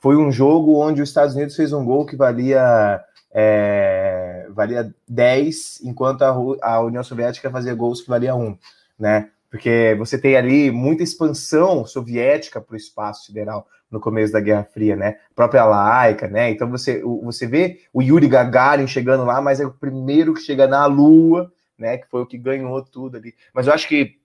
[0.01, 5.81] foi um jogo onde os Estados Unidos fez um gol que valia, é, valia 10,
[5.85, 8.57] enquanto a, a, União Soviética fazia gols que valia 1,
[8.99, 9.31] né?
[9.51, 14.65] Porque você tem ali muita expansão soviética para o espaço sideral no começo da Guerra
[14.65, 15.17] Fria, né?
[15.31, 16.51] A própria Laika, né?
[16.51, 20.67] Então você, você vê o Yuri Gagarin chegando lá, mas é o primeiro que chega
[20.67, 21.97] na Lua, né?
[21.97, 23.35] Que foi o que ganhou tudo ali.
[23.55, 24.19] Mas eu acho que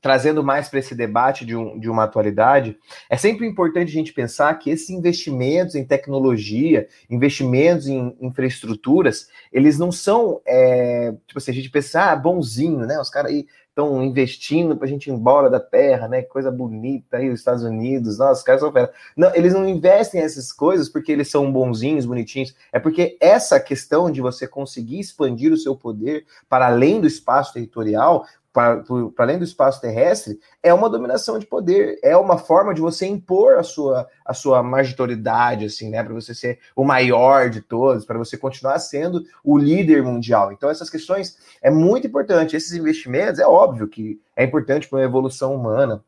[0.00, 2.78] trazendo mais para esse debate de, um, de uma atualidade,
[3.10, 9.78] é sempre importante a gente pensar que esses investimentos em tecnologia, investimentos em infraestruturas, eles
[9.78, 12.98] não são, é, tipo assim, a gente pensa, ah, bonzinho, né?
[13.00, 13.46] Os caras aí
[13.78, 16.22] estão investindo para a gente ir embora da Terra, né?
[16.22, 18.92] Coisa bonita aí, os Estados Unidos, nossa, os caras são fera.
[19.16, 22.54] Não, eles não investem nessas coisas porque eles são bonzinhos, bonitinhos.
[22.72, 27.52] É porque essa questão de você conseguir expandir o seu poder para além do espaço
[27.52, 28.26] territorial
[28.58, 33.06] para além do espaço terrestre, é uma dominação de poder, é uma forma de você
[33.06, 38.04] impor a sua, a sua magistoridade, assim, né, para você ser o maior de todos,
[38.04, 40.50] para você continuar sendo o líder mundial.
[40.50, 42.56] Então, essas questões é muito importante.
[42.56, 46.02] Esses investimentos, é óbvio que é importante para a evolução humana.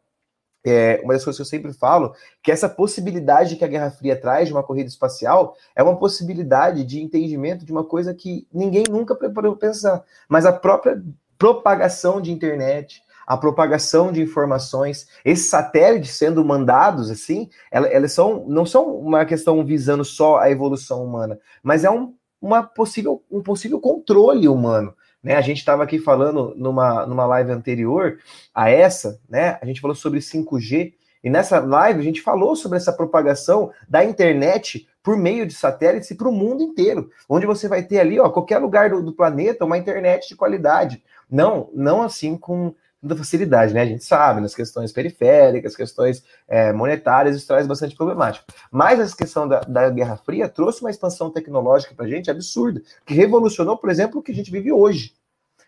[0.66, 4.20] É, uma das coisas que eu sempre falo, que essa possibilidade que a Guerra Fria
[4.20, 8.84] traz de uma corrida espacial é uma possibilidade de entendimento de uma coisa que ninguém
[8.90, 10.04] nunca preparou pensar.
[10.28, 11.02] Mas a própria
[11.40, 18.66] propagação de internet, a propagação de informações, esses satélites sendo mandados assim, elas, são não
[18.66, 23.80] são uma questão visando só a evolução humana, mas é um, uma possível, um possível
[23.80, 24.94] controle humano.
[25.22, 28.18] Né, a gente estava aqui falando numa, numa live anterior
[28.54, 29.58] a essa, né?
[29.60, 34.02] A gente falou sobre 5G, e nessa live a gente falou sobre essa propagação da
[34.02, 38.18] internet por meio de satélites e para o mundo inteiro, onde você vai ter ali,
[38.18, 43.16] ó, qualquer lugar do, do planeta, uma internet de qualidade, não, não assim com muita
[43.16, 43.82] facilidade, né?
[43.82, 48.44] A gente sabe, nas questões periféricas, questões é, monetárias, isso traz bastante problemática.
[48.70, 52.82] Mas essa questão da, da Guerra Fria trouxe uma expansão tecnológica para a gente absurda,
[53.06, 55.14] que revolucionou, por exemplo, o que a gente vive hoje.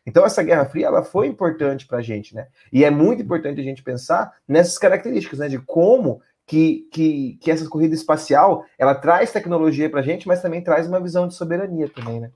[0.05, 2.48] Então, essa Guerra Fria ela foi importante para a gente, né?
[2.72, 5.48] E é muito importante a gente pensar nessas características, né?
[5.48, 10.42] De como que, que, que essa corrida espacial ela traz tecnologia para a gente, mas
[10.42, 12.31] também traz uma visão de soberania também, né?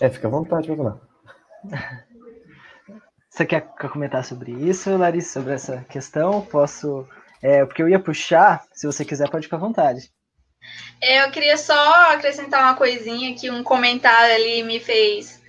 [0.00, 1.00] É, fica à vontade para falar.
[3.28, 3.60] Você quer,
[3.92, 6.42] comentar sobre isso, Larissa, sobre essa questão?
[6.42, 7.06] Posso.
[7.42, 10.10] É, porque eu ia puxar, se você quiser, pode ficar à vontade.
[11.00, 15.40] É, eu queria só acrescentar uma coisinha que um comentário ali me fez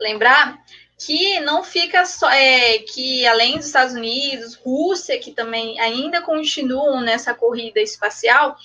[0.00, 0.58] lembrar
[0.98, 7.00] que não fica só é, que além dos Estados Unidos, Rússia, que também ainda continuam
[7.00, 8.56] nessa corrida espacial,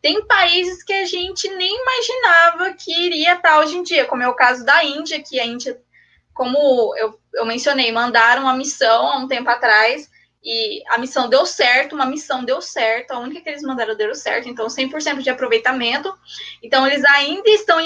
[0.00, 4.28] tem países que a gente nem imaginava que iria estar hoje em dia, como é
[4.28, 5.80] o caso da Índia, que a Índia,
[6.32, 10.08] como eu, eu mencionei, mandaram uma missão há um tempo atrás
[10.42, 14.14] e a missão deu certo, uma missão deu certo, a única que eles mandaram deu
[14.14, 16.14] certo, então 100% de aproveitamento.
[16.62, 17.78] Então, eles ainda estão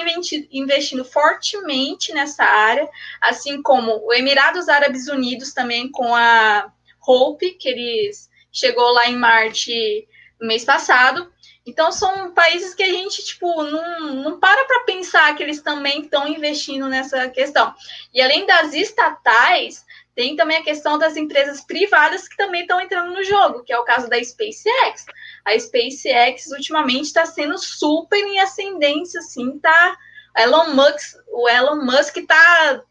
[0.50, 2.88] investindo fortemente nessa área,
[3.20, 6.70] assim como o Emirados Árabes Unidos também com a
[7.06, 10.06] Hope, que eles chegou lá em Marte
[10.38, 11.32] no mês passado.
[11.64, 16.02] Então, são países que a gente, tipo, não, não para para pensar que eles também
[16.02, 17.72] estão investindo nessa questão.
[18.12, 23.12] E além das estatais, tem também a questão das empresas privadas que também estão entrando
[23.12, 25.06] no jogo, que é o caso da SpaceX.
[25.44, 29.96] A SpaceX ultimamente está sendo super em ascendência, assim, tá?
[30.36, 32.82] Elon Musk, o Elon Musk tá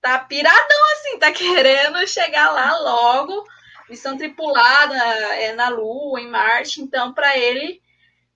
[0.00, 3.44] tá piradão assim, tá querendo chegar lá logo
[3.88, 7.80] missão tripulada é, na Lua, em Marte, então para ele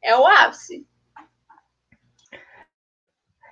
[0.03, 0.87] é o ápice.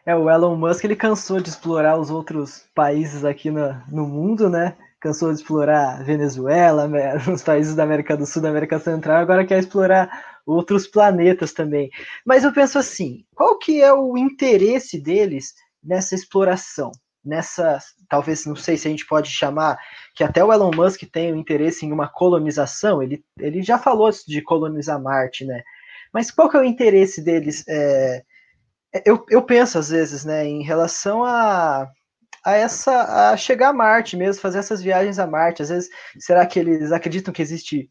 [0.04, 4.48] É, o Elon Musk ele cansou de explorar os outros países aqui no, no mundo,
[4.48, 4.76] né?
[4.98, 6.88] Cansou de explorar Venezuela,
[7.32, 11.90] os países da América do Sul, da América Central, agora quer explorar outros planetas também.
[12.24, 16.90] Mas eu penso assim, qual que é o interesse deles nessa exploração?
[17.24, 17.78] Nessa,
[18.08, 19.78] talvez, não sei se a gente pode chamar,
[20.14, 24.10] que até o Elon Musk tem o interesse em uma colonização, ele, ele já falou
[24.26, 25.62] de colonizar Marte, né?
[26.12, 27.64] Mas qual que é o interesse deles?
[27.68, 28.22] É,
[29.04, 31.88] eu, eu penso às vezes, né, em relação a,
[32.44, 35.62] a essa a chegar a Marte mesmo, fazer essas viagens a Marte.
[35.62, 37.90] Às vezes, será que eles acreditam que existe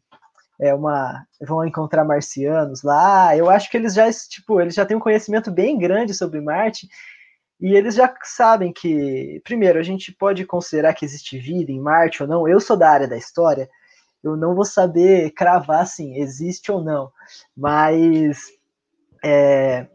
[0.60, 3.34] é uma vão encontrar marcianos lá.
[3.36, 6.86] Eu acho que eles já tipo eles já têm um conhecimento bem grande sobre Marte
[7.60, 12.22] e eles já sabem que primeiro a gente pode considerar que existe vida em Marte
[12.22, 12.48] ou não.
[12.48, 13.68] Eu sou da área da história,
[14.22, 17.10] eu não vou saber cravar assim existe ou não,
[17.56, 18.48] mas
[19.24, 19.86] é,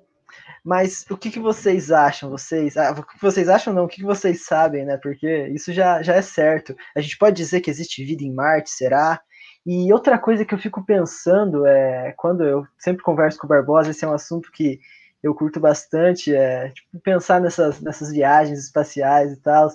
[0.66, 2.32] mas o que, que vocês acham?
[2.32, 3.86] Vocês, ah, o que vocês acham não?
[3.86, 4.98] O que, que vocês sabem, né?
[4.98, 6.76] Porque isso já, já é certo.
[6.96, 9.22] A gente pode dizer que existe vida em Marte, será?
[9.64, 13.92] E outra coisa que eu fico pensando é quando eu sempre converso com o Barbosa,
[13.92, 14.80] esse é um assunto que
[15.26, 19.72] eu curto bastante, é tipo, pensar nessas, nessas viagens espaciais e tal.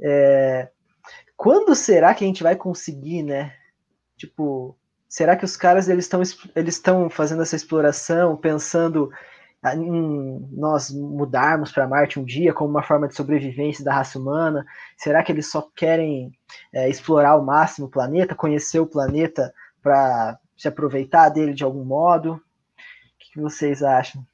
[0.00, 0.70] É,
[1.36, 3.54] quando será que a gente vai conseguir, né?
[4.16, 4.74] Tipo,
[5.06, 6.22] será que os caras eles estão
[6.56, 9.10] eles estão fazendo essa exploração, pensando
[9.74, 14.64] em nós mudarmos para Marte um dia como uma forma de sobrevivência da raça humana?
[14.96, 16.32] Será que eles só querem
[16.72, 21.84] é, explorar ao máximo o planeta, conhecer o planeta para se aproveitar dele de algum
[21.84, 22.34] modo?
[22.34, 22.40] O
[23.18, 24.26] que vocês acham?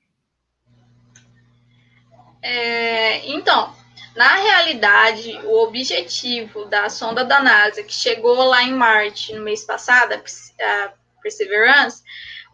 [2.42, 3.74] É, então,
[4.14, 9.64] na realidade, o objetivo da sonda da NASA que chegou lá em Marte no mês
[9.64, 12.02] passado, a Perseverance,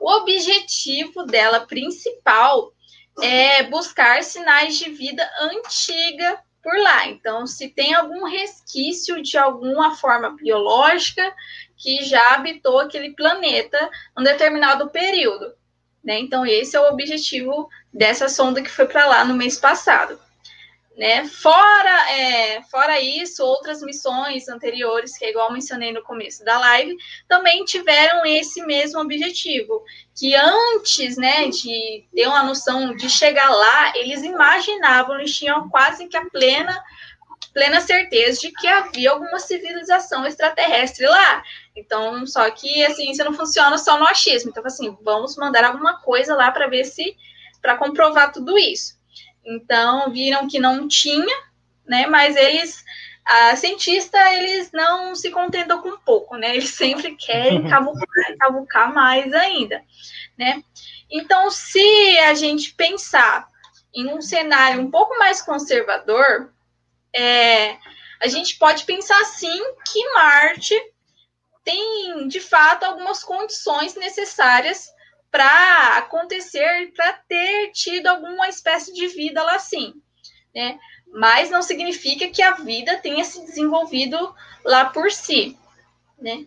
[0.01, 2.73] o objetivo dela principal
[3.23, 7.07] é buscar sinais de vida antiga por lá.
[7.07, 11.35] Então, se tem algum resquício de alguma forma biológica
[11.77, 15.55] que já habitou aquele planeta um determinado período.
[16.05, 16.19] Né?
[16.19, 20.19] Então, esse é o objetivo dessa sonda que foi para lá no mês passado.
[20.97, 21.27] Né?
[21.27, 26.97] Fora, é, fora isso, outras missões anteriores, que é igual mencionei no começo da live,
[27.27, 29.83] também tiveram esse mesmo objetivo,
[30.17, 36.07] que antes né, de ter uma noção de chegar lá, eles imaginavam, eles tinham quase
[36.07, 36.81] que a plena,
[37.55, 41.43] plena certeza de que havia alguma civilização extraterrestre lá.
[41.75, 44.51] Então, só que a ciência não funciona só no achismo.
[44.51, 47.17] Então, assim, vamos mandar alguma coisa lá para ver se,
[47.63, 48.99] para comprovar tudo isso.
[49.45, 51.37] Então, viram que não tinha,
[51.87, 52.07] né?
[52.07, 52.85] Mas eles,
[53.25, 56.57] a cientista, eles não se contentam com pouco, né?
[56.57, 59.81] Eles sempre querem cavucar, cavucar mais ainda,
[60.37, 60.61] né?
[61.09, 63.47] Então, se a gente pensar
[63.95, 66.53] em um cenário um pouco mais conservador,
[67.15, 67.79] é,
[68.21, 70.75] a gente pode pensar sim que Marte
[71.63, 74.93] tem, de fato, algumas condições necessárias
[75.31, 79.95] para acontecer, para ter tido alguma espécie de vida lá sim,
[80.55, 80.79] né?
[81.09, 85.59] Mas não significa que a vida tenha se desenvolvido lá por si,
[86.19, 86.45] né?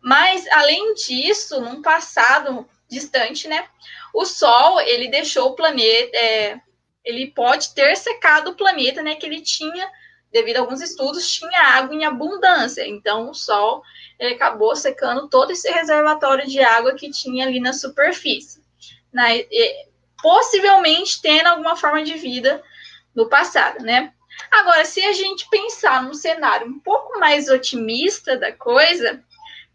[0.00, 3.68] Mas além disso, num passado distante, né?
[4.12, 6.60] O Sol ele deixou o planeta, é,
[7.08, 9.14] ele pode ter secado o planeta, né?
[9.14, 9.90] Que ele tinha,
[10.30, 12.86] devido a alguns estudos, tinha água em abundância.
[12.86, 13.82] Então o Sol
[14.18, 18.62] ele acabou secando todo esse reservatório de água que tinha ali na superfície,
[19.10, 19.38] né?
[19.38, 19.88] E,
[20.20, 22.62] possivelmente tendo alguma forma de vida
[23.14, 24.12] no passado, né?
[24.50, 29.24] Agora, se a gente pensar num cenário um pouco mais otimista da coisa,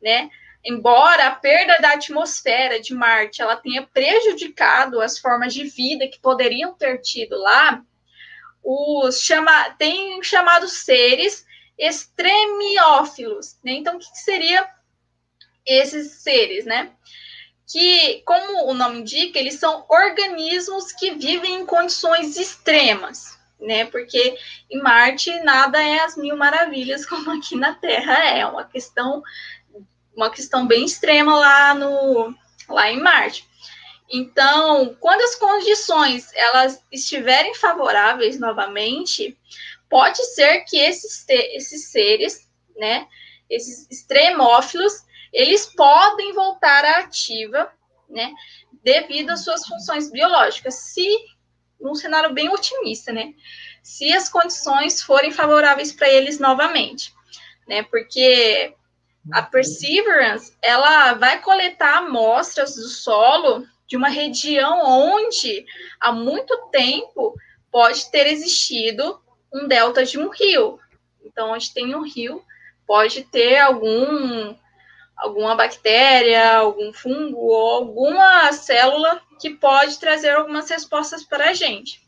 [0.02, 0.30] né?
[0.65, 6.19] Embora a perda da atmosfera de Marte ela tenha prejudicado as formas de vida que
[6.19, 7.84] poderiam ter tido lá,
[8.63, 11.45] os chama tem chamados seres
[11.78, 13.73] extremiófilos, né?
[13.73, 14.69] Então, o que, que seria
[15.65, 16.91] esses seres, né?
[17.67, 23.86] Que, como o nome indica, eles são organismos que vivem em condições extremas, né?
[23.86, 24.38] Porque
[24.69, 29.23] em Marte nada é as mil maravilhas como aqui na Terra é, é uma questão
[30.15, 32.34] uma questão bem extrema lá no
[32.69, 33.47] lá em Marte.
[34.10, 39.38] Então, quando as condições elas estiverem favoráveis novamente,
[39.89, 42.47] pode ser que esses, esses seres,
[42.78, 43.08] né,
[43.49, 47.71] esses extremófilos, eles podem voltar à ativa,
[48.10, 48.32] né,
[48.84, 51.10] devido às suas funções biológicas, se
[51.80, 53.34] num cenário bem otimista, né,
[53.82, 57.13] se as condições forem favoráveis para eles novamente,
[57.67, 58.74] né, porque
[59.32, 65.65] a Perseverance, ela vai coletar amostras do solo de uma região onde
[65.99, 67.34] há muito tempo
[67.71, 69.21] pode ter existido
[69.53, 70.80] um delta de um rio.
[71.24, 72.43] Então, onde tem um rio,
[72.86, 74.55] pode ter algum
[75.15, 82.01] alguma bactéria, algum fungo ou alguma célula que pode trazer algumas respostas para a gente.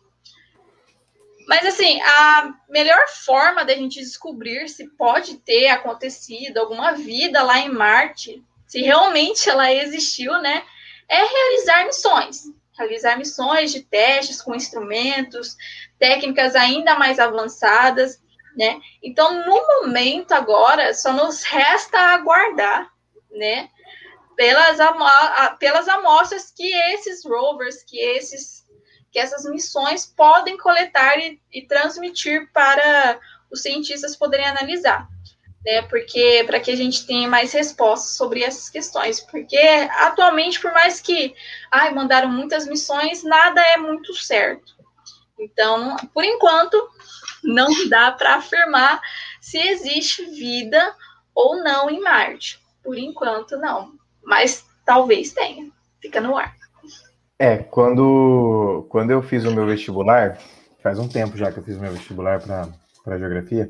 [1.48, 7.60] Mas assim, a melhor forma da gente descobrir se pode ter acontecido alguma vida lá
[7.60, 10.64] em Marte, se realmente ela existiu, né,
[11.08, 12.44] é realizar missões
[12.78, 15.56] realizar missões de testes com instrumentos,
[15.98, 18.22] técnicas ainda mais avançadas,
[18.54, 18.82] né?
[19.02, 22.92] Então, no momento agora, só nos resta aguardar,
[23.32, 23.70] né?
[24.36, 24.78] pelas,
[25.60, 28.55] pelas amostras que esses rovers, que esses
[29.16, 33.18] que essas missões podem coletar e, e transmitir para
[33.50, 35.08] os cientistas poderem analisar
[35.66, 35.82] né?
[35.84, 41.02] Porque para que a gente tenha mais respostas sobre essas questões, porque atualmente, por mais
[41.02, 41.34] que
[41.72, 44.76] ai, mandaram muitas missões, nada é muito certo.
[45.40, 46.78] Então, por enquanto,
[47.44, 49.02] não dá para afirmar
[49.42, 50.96] se existe vida
[51.34, 52.60] ou não em Marte.
[52.84, 53.94] Por enquanto, não.
[54.24, 55.70] Mas talvez tenha.
[56.00, 56.56] Fica no ar.
[57.38, 60.38] É, quando, quando eu fiz o meu vestibular,
[60.82, 63.70] faz um tempo já que eu fiz o meu vestibular para geografia,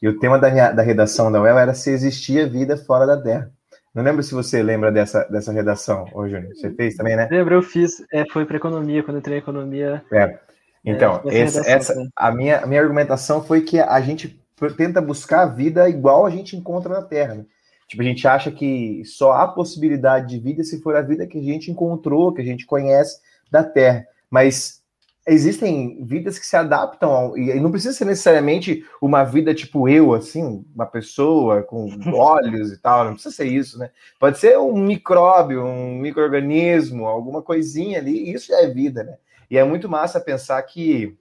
[0.00, 3.50] e o tema da, da redação da UEL era se existia vida fora da Terra.
[3.94, 6.54] Não lembro se você lembra dessa, dessa redação, ô Júnior.
[6.54, 7.26] Você fez também, né?
[7.30, 8.04] Lembro, eu fiz.
[8.12, 10.04] É, foi para economia, quando entrei em economia.
[10.12, 10.38] É.
[10.84, 14.38] Então, é, esse, essa, a, minha, a minha argumentação foi que a gente
[14.76, 17.36] tenta buscar a vida igual a gente encontra na Terra.
[17.36, 17.46] Né?
[17.86, 21.38] Tipo, a gente acha que só há possibilidade de vida se for a vida que
[21.38, 23.20] a gente encontrou, que a gente conhece
[23.50, 24.06] da Terra.
[24.30, 24.82] Mas
[25.26, 30.14] existem vidas que se adaptam ao, e não precisa ser necessariamente uma vida tipo eu,
[30.14, 33.90] assim, uma pessoa com olhos e tal, não precisa ser isso, né?
[34.20, 39.16] Pode ser um micróbio, um microorganismo, alguma coisinha ali, isso já é vida, né?
[39.50, 41.16] E é muito massa pensar que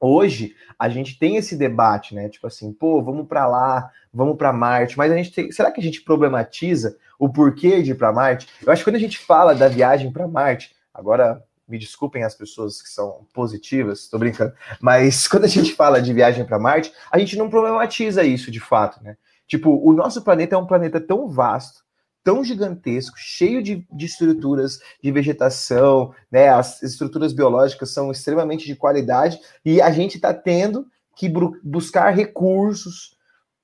[0.00, 2.28] hoje a gente tem esse debate, né?
[2.28, 5.78] Tipo assim, pô, vamos para lá, vamos para Marte, mas a gente tem, será que
[5.78, 8.48] a gente problematiza o porquê de ir para Marte?
[8.64, 12.34] Eu acho que quando a gente fala da viagem para Marte, agora me desculpem as
[12.34, 16.92] pessoas que são positivas, estou brincando, mas quando a gente fala de viagem para Marte,
[17.12, 19.16] a gente não problematiza isso de fato, né?
[19.46, 21.84] Tipo, o nosso planeta é um planeta tão vasto,
[22.24, 26.48] tão gigantesco, cheio de, de estruturas de vegetação, né?
[26.48, 31.30] As estruturas biológicas são extremamente de qualidade e a gente está tendo que
[31.62, 33.16] buscar recursos,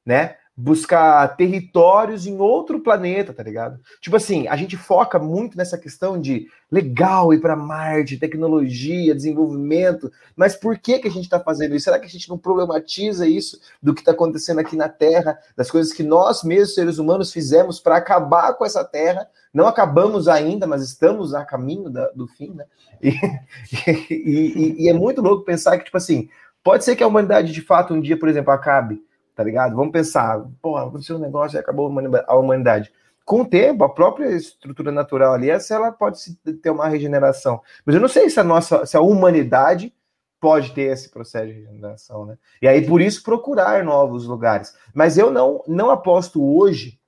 [0.04, 0.36] né?
[0.62, 3.80] Buscar territórios em outro planeta, tá ligado?
[4.00, 10.10] Tipo assim, a gente foca muito nessa questão de legal ir para Marte, tecnologia, desenvolvimento,
[10.36, 11.86] mas por que que a gente está fazendo isso?
[11.86, 15.68] Será que a gente não problematiza isso do que está acontecendo aqui na Terra, das
[15.68, 19.26] coisas que nós mesmos seres humanos fizemos para acabar com essa Terra?
[19.52, 22.64] Não acabamos ainda, mas estamos a caminho da, do fim, né?
[23.02, 23.10] E,
[24.14, 26.28] e, e, e é muito louco pensar que tipo assim,
[26.62, 29.02] pode ser que a humanidade de fato um dia, por exemplo, acabe
[29.34, 29.74] tá ligado?
[29.74, 31.86] Vamos pensar, pô, aconteceu um negócio e acabou
[32.26, 32.92] a humanidade.
[33.24, 37.60] Com o tempo, a própria estrutura natural ali, essa ela pode ter uma regeneração.
[37.84, 39.94] Mas eu não sei se a nossa, se a humanidade
[40.40, 42.36] pode ter esse processo de regeneração, né?
[42.60, 44.74] E aí por isso procurar novos lugares.
[44.92, 46.98] Mas eu não não aposto hoje,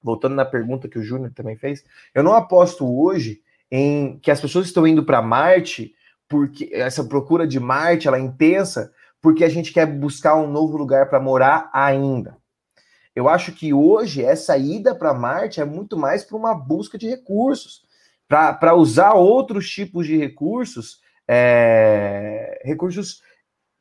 [0.00, 4.40] voltando na pergunta que o Júnior também fez, eu não aposto hoje em que as
[4.40, 5.92] pessoas estão indo para Marte
[6.28, 10.76] porque essa procura de Marte ela é intensa porque a gente quer buscar um novo
[10.76, 12.36] lugar para morar ainda.
[13.14, 17.08] Eu acho que hoje essa ida para Marte é muito mais para uma busca de
[17.08, 17.82] recursos,
[18.28, 23.22] para usar outros tipos de recursos, é, recursos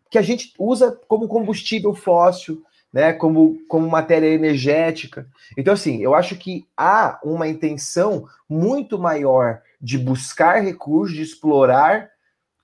[0.09, 5.27] que a gente usa como combustível fóssil, né, como, como matéria energética.
[5.55, 12.09] Então, assim, eu acho que há uma intenção muito maior de buscar recursos, de explorar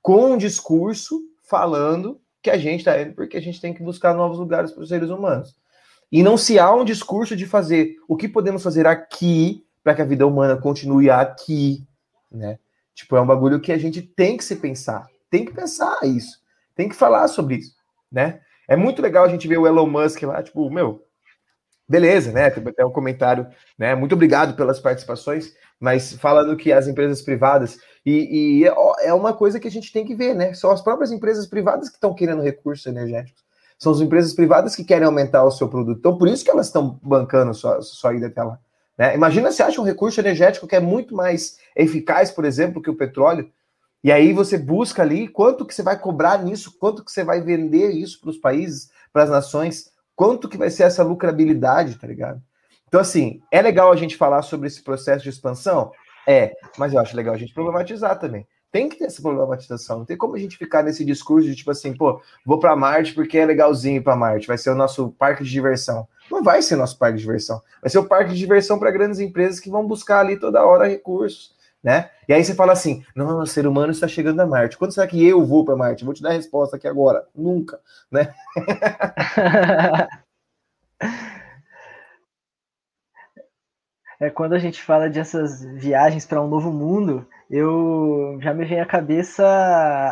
[0.02, 4.14] com um discurso falando que a gente está indo porque a gente tem que buscar
[4.14, 5.56] novos lugares para os seres humanos.
[6.12, 10.02] E não se há um discurso de fazer o que podemos fazer aqui para que
[10.02, 11.88] a vida humana continue aqui,
[12.30, 12.60] né?
[12.94, 16.40] Tipo, é um bagulho que a gente tem que se pensar, tem que pensar isso,
[16.76, 17.76] tem que falar sobre isso,
[18.12, 18.42] né?
[18.68, 21.04] É muito legal a gente ver o Elon Musk lá, tipo, meu,
[21.88, 22.50] beleza, né?
[22.50, 23.96] Tem até um comentário, né?
[23.96, 28.74] Muito obrigado pelas participações, mas falando que as empresas privadas e, e, é,
[29.08, 30.54] é uma coisa que a gente tem que ver, né?
[30.54, 33.44] São as próprias empresas privadas que estão querendo recursos energéticos.
[33.78, 36.00] São as empresas privadas que querem aumentar o seu produto.
[36.00, 38.58] Então, por isso que elas estão bancando sua, sua ida até lá.
[38.98, 39.14] Né?
[39.14, 42.96] Imagina se acha um recurso energético que é muito mais eficaz, por exemplo, que o
[42.96, 43.52] petróleo.
[44.02, 47.42] E aí você busca ali quanto que você vai cobrar nisso, quanto que você vai
[47.42, 52.08] vender isso para os países, para as nações, quanto que vai ser essa lucrabilidade, tá
[52.08, 52.42] ligado?
[52.94, 55.92] Então, assim, é legal a gente falar sobre esse processo de expansão?
[56.28, 58.46] É, mas eu acho legal a gente problematizar também.
[58.72, 59.98] Tem que ter essa problematização.
[59.98, 63.16] Não tem como a gente ficar nesse discurso de tipo assim, pô, vou para Marte
[63.16, 66.08] porque é legalzinho para Marte, vai ser o nosso parque de diversão.
[66.30, 67.60] Não vai ser nosso parque de diversão.
[67.82, 70.88] Vai ser o parque de diversão para grandes empresas que vão buscar ali toda hora
[70.88, 72.12] recursos, né?
[72.30, 74.78] E aí você fala assim: não, o ser humano está chegando a Marte.
[74.78, 76.06] Quando será que eu vou para Marte?
[76.06, 77.26] Vou te dar a resposta aqui agora.
[77.34, 77.80] Nunca,
[78.12, 78.36] né?
[84.24, 88.80] é, quando a gente fala dessas viagens para um novo mundo, eu já me vem
[88.80, 89.44] à cabeça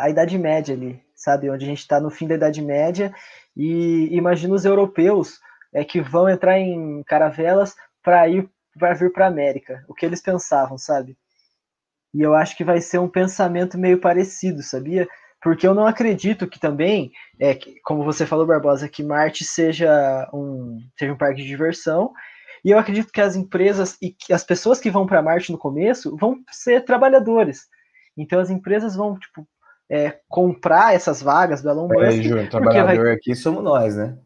[0.02, 1.50] a Idade Média ali, sabe?
[1.50, 3.14] Onde a gente está no fim da Idade Média
[3.56, 5.40] e imagina os europeus
[5.74, 10.22] é, que vão entrar em caravelas para ir vai vir para América, o que eles
[10.22, 11.18] pensavam, sabe?
[12.14, 15.08] E eu acho que vai ser um pensamento meio parecido, sabia?
[15.42, 20.80] Porque eu não acredito que também, é, como você falou, Barbosa, que Marte seja um,
[20.98, 22.14] seja um parque de diversão.
[22.64, 26.16] E eu acredito que as empresas e as pessoas que vão para Marte no começo
[26.16, 27.68] vão ser trabalhadores.
[28.16, 29.48] Então as empresas vão tipo,
[29.90, 32.22] é, comprar essas vagas do Elon Musk.
[32.22, 33.14] Júnior, trabalhador vai...
[33.14, 34.18] aqui somos nós, né?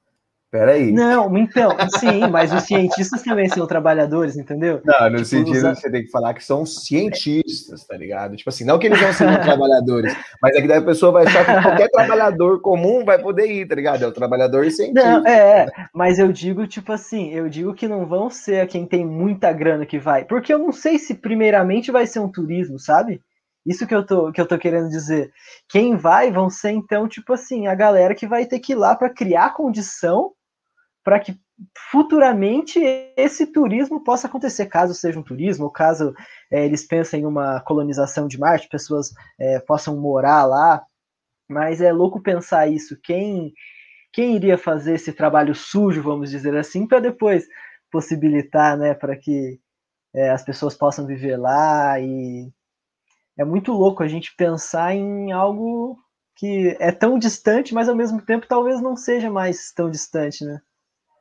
[0.55, 0.89] Peraí.
[0.89, 4.79] Não, então, sim, mas os cientistas também são trabalhadores, entendeu?
[4.85, 8.37] Não, no tipo, sentido você tem que falar que são cientistas, tá ligado?
[8.37, 11.25] Tipo assim, não que eles vão ser trabalhadores, mas é que daí a pessoa vai
[11.25, 14.05] achar que qualquer trabalhador comum vai poder ir, tá ligado?
[14.05, 15.19] É o trabalhador cientista.
[15.19, 19.05] Não, é, mas eu digo, tipo assim, eu digo que não vão ser quem tem
[19.05, 23.19] muita grana que vai, porque eu não sei se primeiramente vai ser um turismo, sabe?
[23.65, 25.33] Isso que eu tô, que eu tô querendo dizer.
[25.67, 28.95] Quem vai vão ser, então, tipo assim, a galera que vai ter que ir lá
[28.95, 30.31] para criar condição
[31.05, 31.39] para que
[31.91, 32.79] futuramente
[33.15, 36.15] esse turismo possa acontecer, caso seja um turismo, ou caso
[36.51, 40.83] é, eles pensem em uma colonização de Marte, pessoas é, possam morar lá.
[41.47, 42.99] Mas é louco pensar isso.
[43.03, 43.53] Quem,
[44.11, 47.45] quem iria fazer esse trabalho sujo, vamos dizer assim, para depois
[47.91, 49.59] possibilitar, né, para que
[50.11, 52.51] é, as pessoas possam viver lá e
[53.37, 55.99] é muito louco a gente pensar em algo
[56.35, 60.59] que é tão distante, mas ao mesmo tempo talvez não seja mais tão distante, né?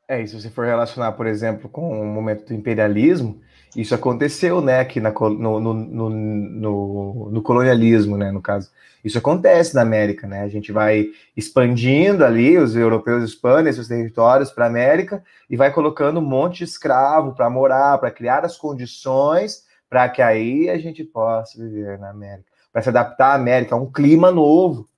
[0.07, 3.41] É, e se você for relacionar, por exemplo, com o momento do imperialismo,
[3.75, 8.71] isso aconteceu, né, aqui na, no, no, no, no, colonialismo, né, no caso.
[9.03, 10.43] Isso acontece na América, né?
[10.43, 15.73] A gente vai expandindo ali, os europeus expandem seus territórios para a América e vai
[15.73, 20.77] colocando um monte de escravo para morar, para criar as condições para que aí a
[20.77, 24.89] gente possa viver na América, para se adaptar à América, a um clima novo,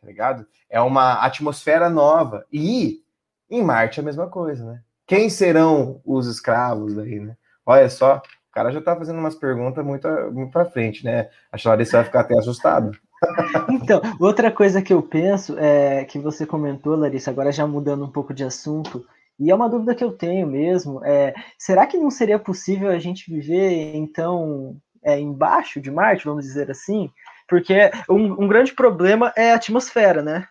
[0.00, 0.46] tá ligado?
[0.70, 2.46] É uma atmosfera nova.
[2.50, 3.02] E
[3.50, 4.80] em Marte é a mesma coisa, né?
[5.06, 7.36] Quem serão os escravos aí, né?
[7.64, 11.28] Olha só, o cara já tá fazendo umas perguntas muito, muito pra frente, né?
[11.52, 12.92] A Larissa vai ficar até assustado.
[13.70, 18.10] Então, outra coisa que eu penso é que você comentou, Larissa, agora já mudando um
[18.10, 19.06] pouco de assunto,
[19.38, 21.04] e é uma dúvida que eu tenho mesmo.
[21.04, 26.44] É, será que não seria possível a gente viver, então, é, embaixo de Marte, vamos
[26.44, 27.10] dizer assim?
[27.48, 30.46] Porque um, um, grande problema é a atmosfera, né?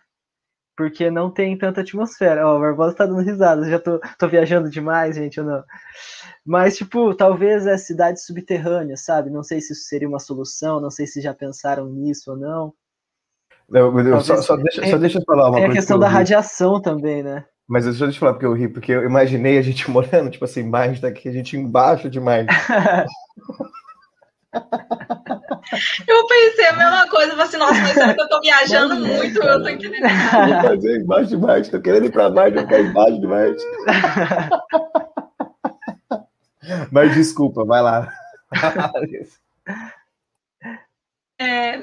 [0.76, 2.46] Porque não tem tanta atmosfera.
[2.46, 5.64] Ó, oh, o Barbosa tá dando risada, já tô, tô viajando demais, gente, ou não.
[6.44, 9.30] Mas, tipo, talvez é cidade subterrânea, sabe?
[9.30, 12.74] Não sei se isso seria uma solução, não sei se já pensaram nisso ou não.
[13.68, 15.66] não só, só, deixa, só deixa eu falar uma é coisa.
[15.66, 17.44] É a questão da radiação também, né?
[17.66, 20.44] Mas deixa eu te falar porque eu ri, porque eu imaginei a gente morando, tipo
[20.44, 22.54] assim, embaixo daqui, a gente embaixo de Marte.
[26.06, 28.96] eu pensei a mesma coisa, eu falei assim, nossa, mas será que eu tô viajando
[28.96, 29.42] muito?
[29.42, 30.02] Eu tô entendendo.
[30.02, 33.64] Vou fazer embaixo de Marte, tô querendo ir pra Marte, eu ficar embaixo de Marte.
[36.92, 38.12] mas desculpa, vai lá.
[41.40, 41.80] é,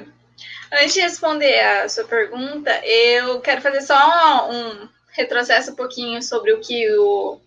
[0.72, 6.52] antes de responder a sua pergunta, eu quero fazer só um retrocesso um pouquinho sobre
[6.52, 7.40] o que o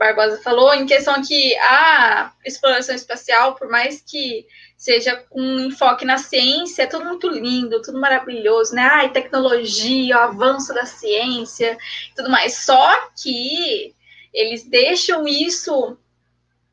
[0.00, 6.16] Barbosa falou, em questão que a exploração espacial, por mais que seja com enfoque na
[6.16, 8.88] ciência, é tudo muito lindo, tudo maravilhoso, né?
[8.90, 11.76] Ai, tecnologia, o avanço da ciência,
[12.16, 12.54] tudo mais.
[12.64, 13.94] Só que
[14.32, 15.98] eles deixam isso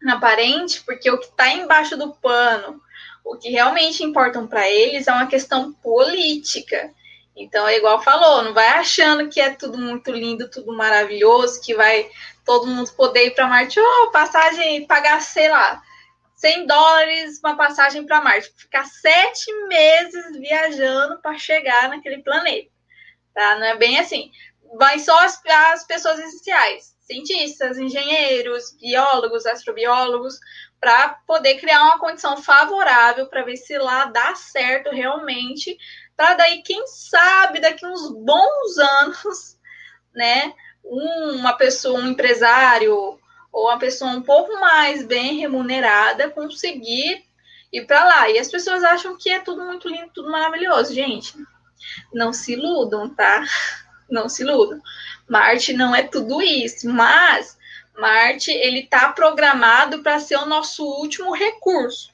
[0.08, 2.82] aparente, porque o que está embaixo do pano,
[3.26, 6.92] o que realmente importam para eles é uma questão política.
[7.36, 11.76] Então, é igual falou, não vai achando que é tudo muito lindo, tudo maravilhoso, que
[11.76, 12.10] vai
[12.48, 15.84] todo mundo poder ir para Marte, oh, passagem, pagar, sei lá,
[16.38, 22.72] 100 dólares uma passagem para Marte, ficar sete meses viajando para chegar naquele planeta,
[23.34, 23.56] tá?
[23.60, 24.32] Não é bem assim.
[24.78, 30.40] Vai só as, as pessoas essenciais, cientistas, engenheiros, biólogos, astrobiólogos,
[30.80, 35.78] para poder criar uma condição favorável para ver se lá dá certo realmente
[36.16, 39.60] para daí, quem sabe, daqui uns bons anos,
[40.16, 40.54] né,
[40.84, 43.20] uma pessoa, um empresário
[43.52, 47.24] ou uma pessoa um pouco mais bem remunerada conseguir
[47.72, 48.30] ir para lá.
[48.30, 50.94] E as pessoas acham que é tudo muito lindo, tudo maravilhoso.
[50.94, 51.34] Gente,
[52.14, 53.44] não se iludam, tá?
[54.10, 54.82] Não se iludam.
[55.28, 57.58] Marte não é tudo isso, mas
[57.94, 62.14] Marte ele está programado para ser o nosso último recurso,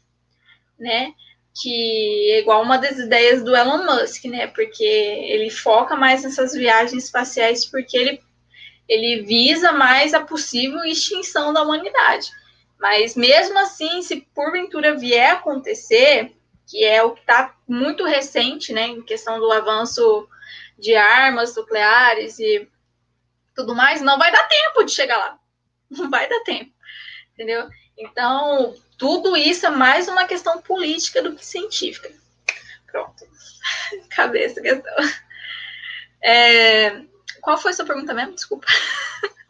[0.80, 1.14] né?
[1.56, 4.48] que é igual uma das ideias do Elon Musk, né?
[4.48, 8.22] Porque ele foca mais nessas viagens espaciais porque ele,
[8.94, 12.32] ele visa mais a possível extinção da humanidade.
[12.80, 16.36] Mas mesmo assim, se porventura vier a acontecer,
[16.68, 20.28] que é o que está muito recente, né, em questão do avanço
[20.78, 22.70] de armas nucleares e
[23.56, 25.40] tudo mais, não vai dar tempo de chegar lá.
[25.90, 26.72] Não vai dar tempo.
[27.34, 27.68] entendeu?
[27.98, 32.12] Então, tudo isso é mais uma questão política do que científica.
[32.92, 33.26] Pronto.
[34.10, 34.94] Cabeça questão.
[36.22, 37.13] É...
[37.44, 38.34] Qual foi a sua pergunta mesmo?
[38.34, 38.66] Desculpa.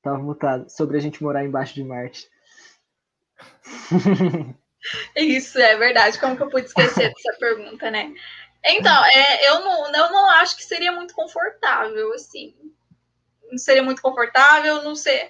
[0.00, 0.70] Tava mutado.
[0.70, 2.30] Sobre a gente morar embaixo de Marte.
[5.16, 6.20] Isso, é verdade.
[6.20, 8.14] Como que eu pude esquecer dessa pergunta, né?
[8.64, 12.54] Então, é, eu, não, eu não acho que seria muito confortável, assim.
[13.50, 15.28] Não seria muito confortável, não sei.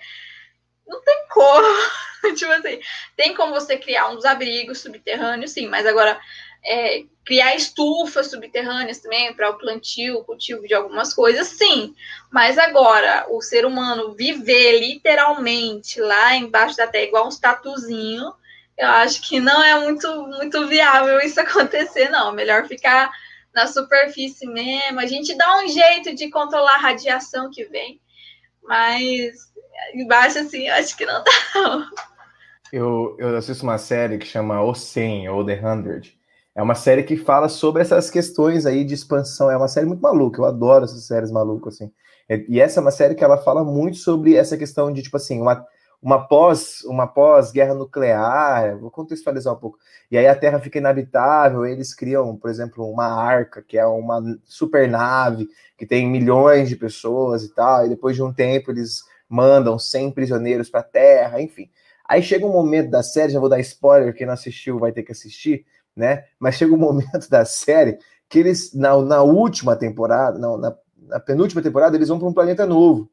[0.87, 1.67] Não tem como.
[2.37, 2.79] tipo assim,
[3.17, 6.21] tem como você criar uns abrigos subterrâneos, sim, mas agora
[6.67, 11.95] é, criar estufas subterrâneas também para o plantio, o cultivo de algumas coisas, sim.
[12.31, 18.33] Mas agora, o ser humano viver literalmente lá embaixo da terra, igual um tatuzinho,
[18.77, 22.33] eu acho que não é muito, muito viável isso acontecer, não.
[22.33, 23.11] Melhor ficar
[23.55, 25.01] na superfície mesmo.
[25.01, 28.01] A gente dá um jeito de controlar a radiação que vem,
[28.63, 29.35] mas
[29.95, 31.91] embaixo, assim, eu acho que não dá.
[32.73, 35.61] Eu, eu assisto uma série que chama O 100, ou The
[36.03, 36.16] 100.
[36.57, 39.51] É uma série que fala sobre essas questões aí de expansão.
[39.51, 41.93] É uma série muito maluca, eu adoro essas séries malucas, assim.
[42.49, 45.39] E essa é uma série que ela fala muito sobre essa questão de, tipo assim,
[45.39, 45.67] uma,
[46.03, 49.79] uma pós uma pós guerra nuclear, vou contextualizar um pouco.
[50.11, 54.23] E aí a Terra fica inabitável, eles criam, por exemplo, uma arca, que é uma
[54.47, 55.47] super nave
[55.77, 60.11] que tem milhões de pessoas e tal, e depois de um tempo eles mandam 100
[60.13, 61.69] prisioneiros para a Terra, enfim.
[62.09, 65.03] Aí chega um momento da série, já vou dar spoiler, quem não assistiu vai ter
[65.03, 65.67] que assistir,
[65.97, 66.25] né?
[66.39, 70.77] Mas chega um momento da série que eles, na, na última temporada, não, na,
[71.09, 73.09] na penúltima temporada, eles vão para um planeta novo.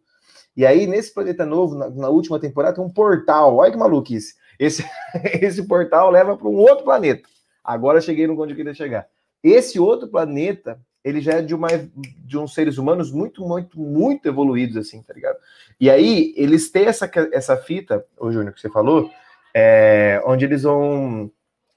[0.56, 3.56] E aí, nesse planeta novo, na, na, última temporada, tem um portal.
[3.56, 4.36] Olha que maluquice.
[4.60, 4.86] Esse,
[5.42, 7.28] esse portal leva para um outro planeta.
[7.64, 9.08] Agora cheguei no onde eu queria chegar.
[9.44, 14.28] Esse outro planeta, ele já é de, uma, de uns seres humanos muito, muito, muito
[14.28, 15.38] evoluídos, assim, tá ligado?
[15.80, 19.10] E aí, eles têm essa, essa fita, o Júnior, que você falou,
[19.54, 21.32] é, onde eles vão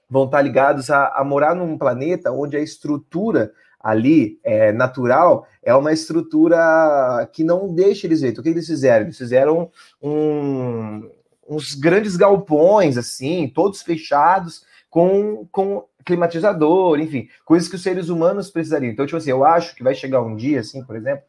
[0.09, 5.73] vão estar ligados a, a morar num planeta onde a estrutura ali é, natural é
[5.73, 8.29] uma estrutura que não deixa eles ver.
[8.29, 9.05] Então, o que eles fizeram?
[9.05, 11.09] Eles fizeram um,
[11.47, 18.49] uns grandes galpões, assim, todos fechados, com, com climatizador, enfim, coisas que os seres humanos
[18.49, 18.91] precisariam.
[18.91, 21.23] Então, tipo assim, eu acho que vai chegar um dia, assim, por exemplo,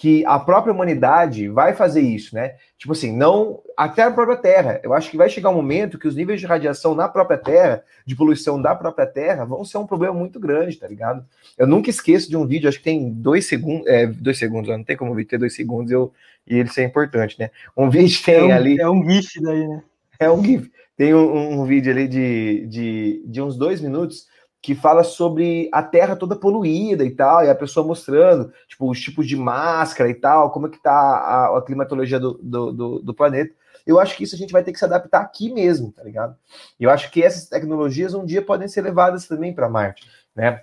[0.00, 2.54] que a própria humanidade vai fazer isso, né?
[2.78, 4.80] Tipo assim, não até a própria Terra.
[4.82, 7.84] Eu acho que vai chegar um momento que os níveis de radiação na própria Terra,
[8.06, 11.22] de poluição da própria Terra, vão ser um problema muito grande, tá ligado?
[11.58, 14.82] Eu nunca esqueço de um vídeo, acho que tem dois segundos, é, dois segundos, não
[14.82, 16.10] tem como ter dois segundos eu,
[16.46, 17.50] e ele ser importante, né?
[17.76, 18.80] Um vídeo tem é um, ali.
[18.80, 19.82] É um GIF daí, né?
[20.18, 20.70] É um GIF.
[20.96, 24.26] Tem um, um vídeo ali de, de, de uns dois minutos
[24.62, 29.00] que fala sobre a Terra toda poluída e tal, e a pessoa mostrando, tipo, os
[29.00, 32.98] tipos de máscara e tal, como é que tá a, a climatologia do, do, do,
[33.00, 33.54] do, planeta.
[33.86, 36.36] Eu acho que isso a gente vai ter que se adaptar aqui mesmo, tá ligado?
[36.78, 40.06] Eu acho que essas tecnologias um dia podem ser levadas também para Marte,
[40.36, 40.62] né?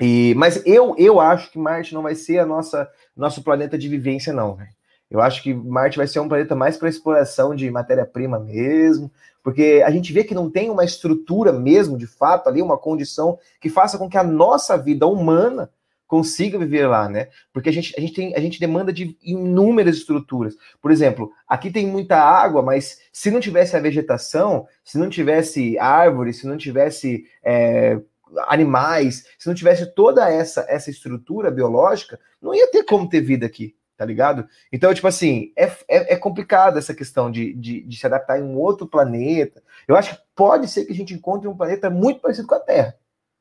[0.00, 3.88] E, mas eu, eu acho que Marte não vai ser a nossa nosso planeta de
[3.88, 4.70] vivência, não, velho.
[5.14, 9.12] Eu acho que Marte vai ser um planeta mais para exploração de matéria-prima mesmo,
[9.44, 13.38] porque a gente vê que não tem uma estrutura mesmo, de fato, ali, uma condição
[13.60, 15.70] que faça com que a nossa vida humana
[16.08, 17.28] consiga viver lá, né?
[17.52, 20.56] Porque a gente, a gente, tem, a gente demanda de inúmeras estruturas.
[20.82, 25.78] Por exemplo, aqui tem muita água, mas se não tivesse a vegetação, se não tivesse
[25.78, 28.00] árvores, se não tivesse é,
[28.48, 33.46] animais, se não tivesse toda essa, essa estrutura biológica, não ia ter como ter vida
[33.46, 34.46] aqui tá ligado?
[34.72, 38.42] Então, tipo assim, é, é, é complicado essa questão de, de, de, se adaptar em
[38.42, 39.62] um outro planeta.
[39.86, 42.60] Eu acho que pode ser que a gente encontre um planeta muito parecido com a
[42.60, 42.96] Terra.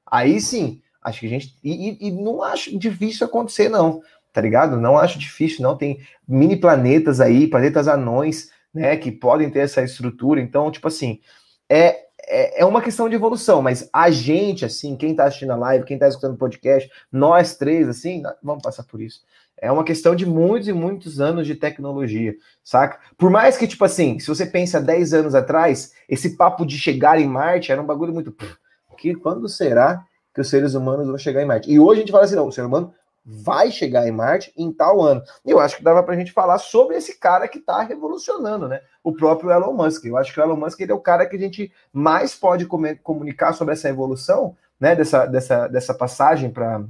[0.05, 1.57] Aí sim, acho que a gente.
[1.63, 4.01] E, e não acho difícil acontecer, não,
[4.31, 4.77] tá ligado?
[4.77, 5.75] Não acho difícil, não.
[5.75, 10.39] Tem mini planetas aí, planetas anões, né, que podem ter essa estrutura.
[10.39, 11.19] Então, tipo assim,
[11.69, 15.57] é, é, é uma questão de evolução, mas a gente, assim, quem tá assistindo a
[15.57, 19.21] live, quem tá escutando o podcast, nós três, assim, vamos passar por isso.
[19.57, 22.99] É uma questão de muitos e muitos anos de tecnologia, saca?
[23.17, 27.19] Por mais que, tipo assim, se você pensa 10 anos atrás, esse papo de chegar
[27.19, 28.35] em Marte era um bagulho muito.
[28.97, 31.71] Que quando será que os seres humanos vão chegar em Marte?
[31.71, 32.93] E hoje a gente fala assim: não, o ser humano
[33.25, 35.21] vai chegar em Marte em tal ano.
[35.45, 38.81] E eu acho que dava pra gente falar sobre esse cara que tá revolucionando, né?
[39.03, 40.05] O próprio Elon Musk.
[40.05, 42.65] Eu acho que o Elon Musk ele é o cara que a gente mais pode
[43.01, 44.95] comunicar sobre essa evolução, né?
[44.95, 46.83] Dessa, dessa, dessa passagem para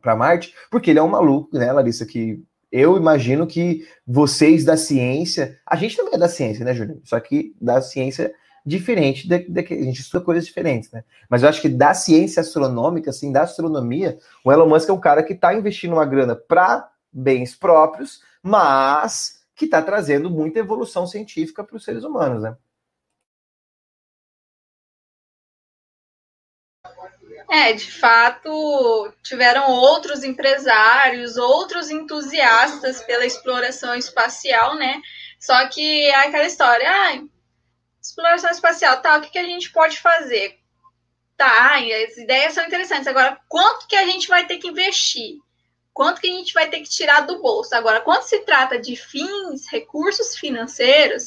[0.00, 4.76] para Marte, porque ele é um maluco, né, Larissa, que eu imagino que vocês da
[4.76, 7.00] ciência, a gente também é da ciência, né, Júlio?
[7.04, 8.32] Só que da ciência
[8.64, 11.02] diferente, da, a gente estuda coisas diferentes, né?
[11.28, 15.00] Mas eu acho que da ciência astronômica, assim, da astronomia, o Elon Musk é um
[15.00, 21.06] cara que está investindo uma grana para bens próprios, mas que está trazendo muita evolução
[21.06, 22.56] científica para os seres humanos, né?
[27.50, 35.02] É, de fato, tiveram outros empresários, outros entusiastas pela exploração espacial, né?
[35.40, 37.20] Só que é aquela história, ah,
[38.00, 40.60] exploração espacial, tá, o que, que a gente pode fazer?
[41.36, 43.08] Tá, as ideias são interessantes.
[43.08, 45.38] Agora, quanto que a gente vai ter que investir?
[45.92, 47.74] Quanto que a gente vai ter que tirar do bolso?
[47.74, 51.26] Agora, quando se trata de fins, recursos financeiros,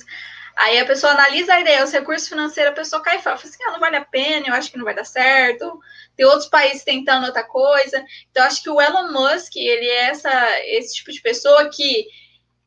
[0.55, 3.63] aí a pessoa analisa a ideia, os recursos financeiros, a pessoa cai e fala, assim,
[3.67, 5.79] ah, não vale a pena, eu acho que não vai dar certo.
[6.15, 8.03] Tem outros países tentando outra coisa.
[8.29, 12.07] Então, acho que o Elon Musk, ele é essa, esse tipo de pessoa que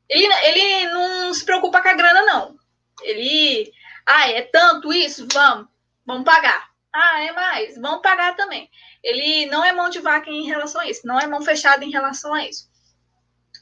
[0.08, 2.56] ele, ele não se preocupa com a grana, não.
[3.02, 3.72] Ele,
[4.04, 5.26] ah, é tanto isso?
[5.32, 5.68] Vamos,
[6.04, 6.68] vamos pagar.
[6.92, 8.70] Ah, é mais, vamos pagar também.
[9.02, 11.90] Ele não é mão de vaca em relação a isso, não é mão fechada em
[11.90, 12.68] relação a isso.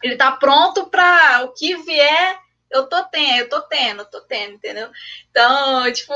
[0.02, 2.38] Ele tá pronto para o que vier,
[2.74, 4.90] eu tô tendo, eu tô tendo, tô tendo, entendeu?
[5.30, 6.12] Então, tipo,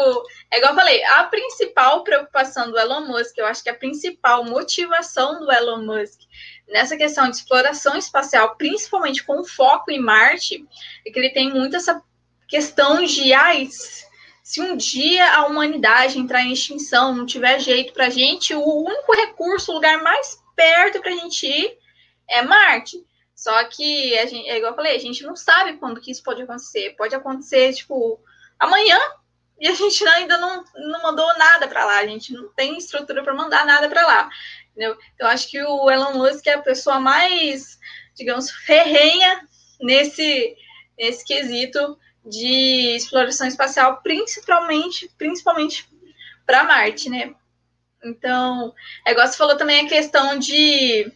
[0.51, 4.45] é igual eu falei, a principal preocupação do Elon Musk, eu acho que a principal
[4.45, 6.21] motivação do Elon Musk
[6.69, 10.67] nessa questão de exploração espacial, principalmente com foco em Marte,
[11.07, 12.03] é que ele tem muito essa
[12.49, 13.69] questão de, ai,
[14.43, 18.83] se um dia a humanidade entrar em extinção, não tiver jeito para a gente, o
[18.83, 21.79] único recurso, o lugar mais perto para a gente ir
[22.29, 22.97] é Marte.
[23.39, 26.25] Só que, a gente, é igual eu falei, a gente não sabe quando que isso
[26.25, 26.97] pode acontecer.
[26.97, 28.21] Pode acontecer, tipo,
[28.59, 28.99] amanhã,
[29.61, 32.01] e a gente ainda não, não mandou nada para lá.
[32.01, 34.29] A gente não tem estrutura para mandar nada para lá.
[34.73, 34.99] Entendeu?
[35.15, 37.79] Então, acho que o Elon Musk é a pessoa mais,
[38.17, 39.47] digamos, ferrenha
[39.81, 40.57] nesse,
[40.99, 45.89] nesse quesito de exploração espacial, principalmente, principalmente
[46.45, 47.37] para Marte, né?
[48.03, 48.75] Então,
[49.07, 51.13] é igual você falou também a questão de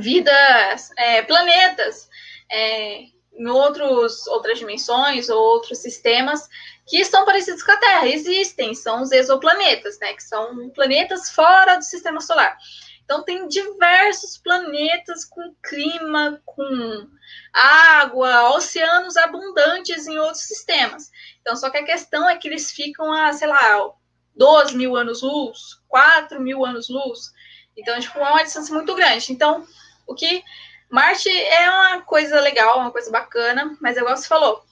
[0.00, 2.08] vidas, é, planetas
[2.50, 3.04] é,
[3.38, 6.48] em outros, outras dimensões ou outros sistemas
[6.86, 8.08] que estão parecidos com a Terra.
[8.08, 10.14] Existem, são os exoplanetas, né?
[10.14, 12.56] Que são planetas fora do sistema solar.
[13.04, 17.08] Então, tem diversos planetas com clima, com
[17.52, 21.10] água, oceanos abundantes em outros sistemas.
[21.40, 23.92] Então, só que a questão é que eles ficam a, sei lá,
[24.34, 27.32] 12 mil anos-luz, 4 mil anos-luz.
[27.76, 29.32] Então, tipo, é uma distância muito grande.
[29.32, 29.64] Então,
[30.06, 30.42] o que.
[30.88, 34.64] Marte é uma coisa legal, uma coisa bacana, mas igual você falou,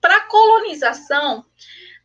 [0.00, 1.44] para colonização,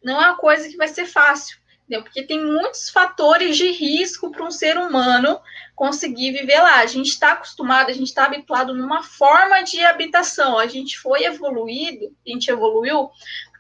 [0.04, 2.04] não é uma coisa que vai ser fácil entendeu?
[2.04, 5.40] Porque tem muitos fatores de risco para um ser humano
[5.76, 6.80] conseguir viver lá.
[6.80, 10.58] A gente está acostumado, a gente está habituado numa forma de habitação.
[10.58, 13.10] A gente foi evoluído, a gente evoluiu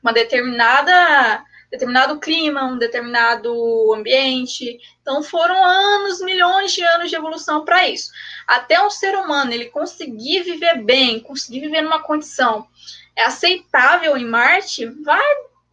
[0.01, 1.43] uma determinada
[1.73, 4.79] determinado clima, um determinado ambiente.
[5.01, 8.11] Então foram anos, milhões de anos de evolução para isso.
[8.47, 12.67] Até um ser humano ele conseguir viver bem, conseguir viver numa condição
[13.15, 15.23] é aceitável em Marte, vai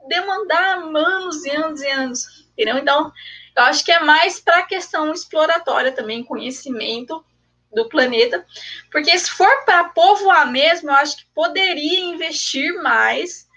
[0.09, 2.79] demandar anos e anos e anos entendeu?
[2.79, 3.13] Então,
[3.57, 7.25] eu acho que é mais para a questão exploratória também, conhecimento
[7.73, 8.45] do planeta,
[8.91, 13.49] porque se for para povoar mesmo, eu acho que poderia investir mais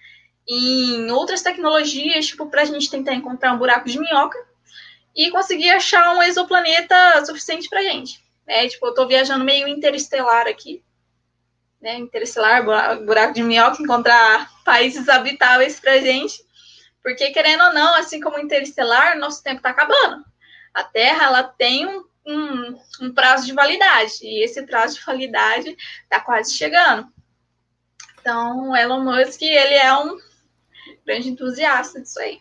[0.48, 4.38] em outras tecnologias, tipo, para a gente tentar encontrar um buraco de minhoca
[5.16, 8.24] e conseguir achar um exoplaneta suficiente para gente.
[8.46, 8.68] Né?
[8.68, 10.84] Tipo, eu estou viajando meio interestelar aqui,
[11.82, 11.96] né?
[11.96, 12.64] Interestelar,
[13.06, 16.44] buraco de minhoca, encontrar países habitáveis para gente.
[17.04, 20.24] Porque, querendo ou não, assim como Interestelar, nosso tempo está acabando.
[20.74, 25.76] A Terra ela tem um, um, um, prazo de validade, e esse prazo de validade
[26.04, 27.12] está quase chegando.
[28.20, 30.18] Então, Elon Musk, ele é um
[31.06, 32.38] grande entusiasta disso aí.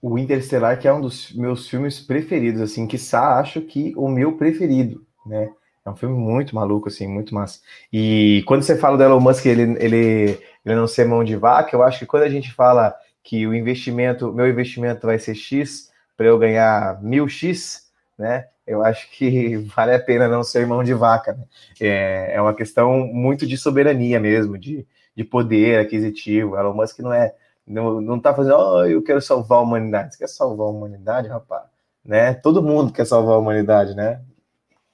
[0.00, 4.36] O Interestelar, que é um dos meus filmes preferidos, assim, que acho que o meu
[4.36, 5.50] preferido, né?
[5.84, 7.60] É um filme muito maluco, assim, muito massa.
[7.92, 11.74] E quando você fala do Elon Musk, ele, ele, ele não ser mão de vaca,
[11.74, 15.90] eu acho que quando a gente fala que o investimento, meu investimento vai ser X
[16.16, 18.46] para eu ganhar mil X, né?
[18.66, 21.32] Eu acho que vale a pena não ser mão de vaca.
[21.32, 21.44] Né?
[21.80, 24.86] É, é uma questão muito de soberania mesmo, de,
[25.16, 26.56] de poder aquisitivo.
[26.56, 27.34] Elon Musk não é,
[27.68, 30.14] não, não tá fazendo, oh, eu quero salvar a humanidade.
[30.14, 31.64] Você quer salvar a humanidade, rapaz?
[32.04, 32.34] Né?
[32.34, 34.22] Todo mundo quer salvar a humanidade, né?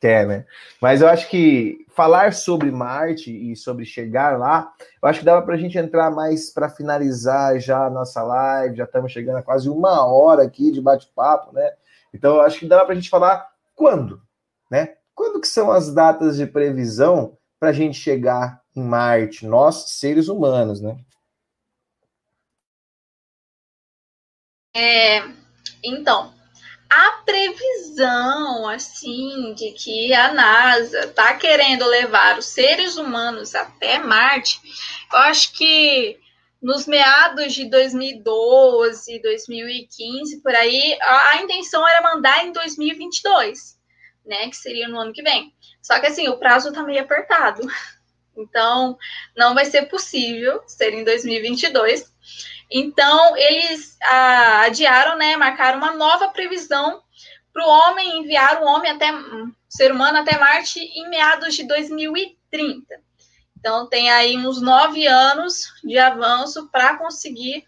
[0.00, 0.44] Quer, né?
[0.82, 5.40] Mas eu acho que falar sobre Marte e sobre chegar lá, eu acho que dava
[5.42, 9.42] para a gente entrar mais para finalizar já a nossa live, já estamos chegando a
[9.42, 11.70] quase uma hora aqui de bate-papo, né?
[12.12, 14.20] Então eu acho que dava para a gente falar quando,
[14.70, 14.94] né?
[15.14, 20.28] Quando que são as datas de previsão para a gente chegar em Marte, nós seres
[20.28, 20.98] humanos, né?
[24.74, 25.22] É,
[25.84, 26.34] então,
[26.90, 34.60] a previsão, assim, de que a NASA está querendo levar os seres humanos até Marte,
[35.12, 36.18] eu acho que
[36.60, 43.78] nos meados de 2012, 2015, por aí, a, a intenção era mandar em 2022,
[44.24, 45.52] né, que seria no ano que vem.
[45.82, 47.62] Só que, assim, o prazo está meio apertado.
[48.36, 48.98] Então,
[49.36, 52.12] não vai ser possível ser em 2022.
[52.70, 57.02] Então, eles ah, adiaram, né, marcaram uma nova previsão
[57.52, 61.66] para o homem enviar o homem até o ser humano até Marte em meados de
[61.66, 63.00] 2030.
[63.58, 67.64] Então, tem aí uns nove anos de avanço para conseguir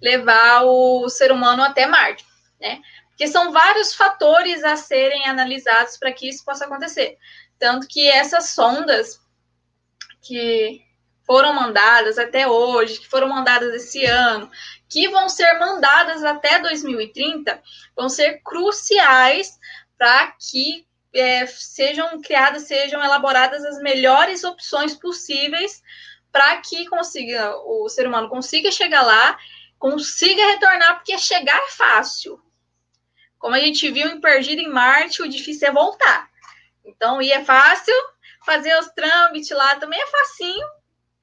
[0.00, 2.24] levar o ser humano até Marte,
[2.60, 2.80] né?
[3.08, 7.16] Porque são vários fatores a serem analisados para que isso possa acontecer.
[7.58, 9.20] Tanto que essas sondas
[10.22, 10.85] que
[11.26, 14.48] foram mandadas até hoje, que foram mandadas esse ano,
[14.88, 17.60] que vão ser mandadas até 2030,
[17.96, 19.58] vão ser cruciais
[19.98, 25.82] para que é, sejam criadas, sejam elaboradas as melhores opções possíveis
[26.30, 29.38] para que consiga o ser humano consiga chegar lá,
[29.78, 32.40] consiga retornar, porque chegar é fácil.
[33.38, 36.28] Como a gente viu em Perdido em Marte, o difícil é voltar.
[36.84, 37.94] Então, ir é fácil,
[38.44, 40.66] fazer os trâmites lá também é facinho,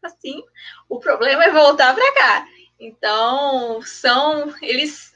[0.08, 0.43] assim.
[0.89, 2.47] O problema é voltar para cá.
[2.80, 5.14] Então, são eles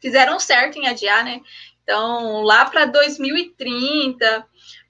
[0.00, 1.40] fizeram certo em adiar, né?
[1.82, 4.46] Então, lá para 2030,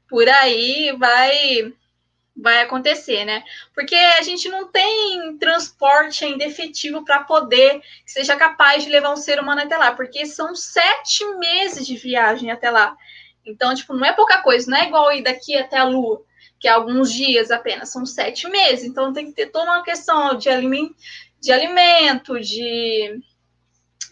[0.09, 1.73] por aí vai
[2.41, 3.43] vai acontecer, né?
[3.75, 9.13] Porque a gente não tem transporte ainda efetivo para poder que seja capaz de levar
[9.13, 12.97] um ser humano até lá, porque são sete meses de viagem até lá.
[13.45, 16.23] Então, tipo, não é pouca coisa, não é igual ir daqui até a Lua
[16.61, 18.85] que é alguns dias apenas, são sete meses.
[18.85, 20.91] Então tem que ter toda uma questão de, aliment,
[21.41, 23.21] de alimento, de,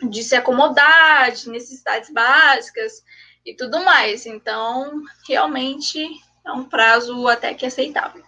[0.08, 3.02] de se acomodar, de necessidades básicas
[3.44, 4.26] e tudo mais.
[4.26, 6.06] Então, realmente
[6.44, 8.22] é um prazo até que aceitável.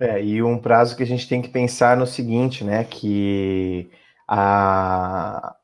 [0.00, 2.84] É, e um prazo que a gente tem que pensar no seguinte, né?
[2.84, 3.90] Que
[4.28, 5.56] a,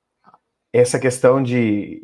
[0.73, 2.03] essa questão de,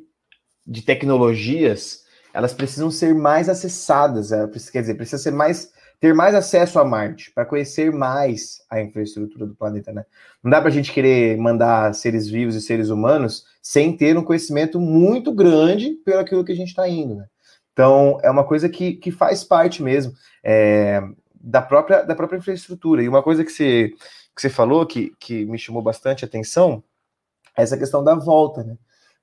[0.65, 4.31] de tecnologias elas precisam ser mais acessadas,
[4.71, 9.47] quer dizer, precisa ser mais ter mais acesso a Marte para conhecer mais a infraestrutura
[9.47, 10.07] do planeta, né?
[10.43, 14.25] Não dá para a gente querer mandar seres vivos e seres humanos sem ter um
[14.25, 17.27] conhecimento muito grande pelo aquilo que a gente está indo, né?
[17.73, 21.03] Então é uma coisa que, que faz parte mesmo é,
[21.35, 23.03] da própria da própria infraestrutura.
[23.03, 23.93] E uma coisa que você
[24.35, 26.83] que você falou que, que me chamou bastante atenção
[27.57, 28.77] é essa questão da volta, né?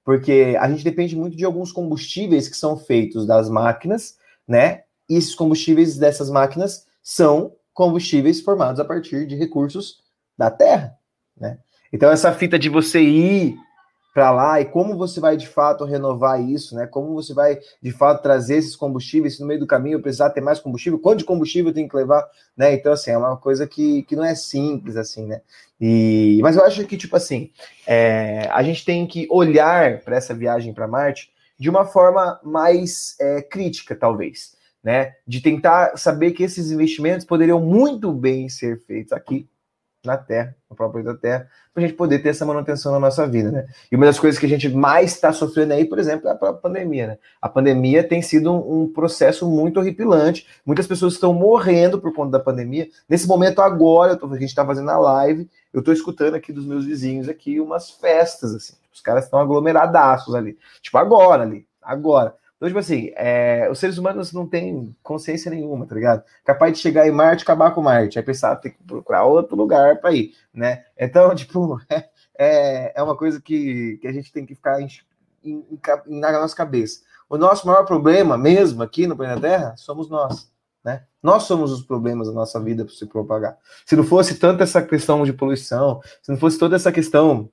[0.08, 4.84] Porque a gente depende muito de alguns combustíveis que são feitos das máquinas, né?
[5.10, 9.97] E esses combustíveis dessas máquinas são combustíveis formados a partir de recursos
[10.38, 10.95] da terra,
[11.36, 11.60] né?
[11.91, 13.58] Então essa fita de você ir
[14.18, 16.88] para lá e como você vai de fato renovar isso, né?
[16.88, 20.41] Como você vai de fato trazer esses combustíveis se no meio do caminho precisar ter
[20.41, 22.74] mais combustível, quanto de combustível tem que levar, né?
[22.74, 25.41] Então assim, é uma coisa que, que não é simples assim, né?
[25.80, 27.51] E mas eu acho que tipo assim,
[27.86, 33.15] é, a gente tem que olhar para essa viagem para Marte de uma forma mais
[33.20, 35.13] é, crítica, talvez, né?
[35.28, 39.47] De tentar saber que esses investimentos poderiam muito bem ser feitos aqui
[40.08, 43.28] na Terra, no próprio da Terra, para a gente poder ter essa manutenção na nossa
[43.28, 43.68] vida, né?
[43.91, 46.53] E uma das coisas que a gente mais está sofrendo aí, por exemplo, é a
[46.53, 47.18] pandemia, né?
[47.39, 52.32] A pandemia tem sido um, um, processo muito horripilante, muitas pessoas estão morrendo por conta
[52.32, 52.88] da pandemia.
[53.08, 56.66] Nesse momento agora, tô, a gente está fazendo a live, eu estou escutando aqui dos
[56.66, 62.34] meus vizinhos aqui umas festas, assim, os caras estão aglomeradaços ali, tipo agora ali, agora.
[62.58, 66.24] Então, tipo assim, é, os seres humanos não têm consciência nenhuma, tá ligado?
[66.43, 68.18] Capaz de chegar em Marte e acabar com Marte.
[68.18, 70.84] Aí pensar, tem que procurar outro lugar para ir, né?
[70.97, 71.80] Então, tipo,
[72.38, 74.88] é, é, uma coisa que, que a gente tem que ficar em,
[75.43, 75.66] em,
[76.08, 77.01] em, na nossa cabeça.
[77.30, 80.51] O nosso maior problema, mesmo aqui no planeta Terra, somos nós.
[80.84, 81.03] Né?
[81.22, 83.58] Nós somos os problemas da nossa vida para se propagar.
[83.86, 87.49] Se não fosse tanto essa questão de poluição, se não fosse toda essa questão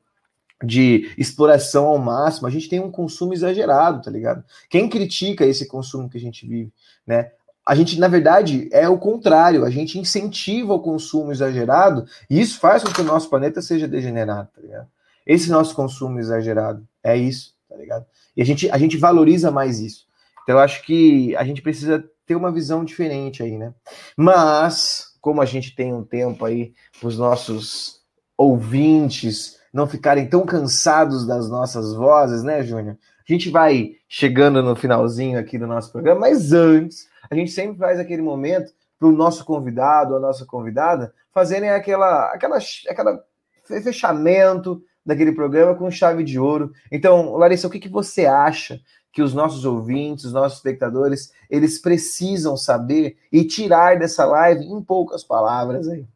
[0.65, 4.45] de exploração ao máximo, a gente tem um consumo exagerado, tá ligado?
[4.69, 6.73] Quem critica esse consumo que a gente vive,
[7.07, 7.31] né?
[7.67, 12.59] A gente, na verdade, é o contrário, a gente incentiva o consumo exagerado e isso
[12.59, 14.89] faz com que o nosso planeta seja degenerado, tá ligado?
[15.27, 18.05] Esse nosso consumo exagerado é isso, tá ligado?
[18.37, 20.07] E a gente, a gente valoriza mais isso.
[20.43, 23.73] Então, eu acho que a gente precisa ter uma visão diferente aí, né?
[24.17, 28.03] Mas, como a gente tem um tempo aí, os nossos
[28.37, 32.97] ouvintes não ficarem tão cansados das nossas vozes, né, Júnior?
[33.29, 37.77] A gente vai chegando no finalzinho aqui do nosso programa, mas antes, a gente sempre
[37.77, 42.59] faz aquele momento para o nosso convidado a nossa convidada fazerem aquela, aquela,
[42.89, 43.25] aquela
[43.65, 46.73] fechamento, daquele programa com chave de ouro.
[46.91, 48.81] Então, Larissa, o que, que você acha
[49.13, 54.83] que os nossos ouvintes, os nossos espectadores, eles precisam saber e tirar dessa live em
[54.83, 56.07] poucas palavras aí?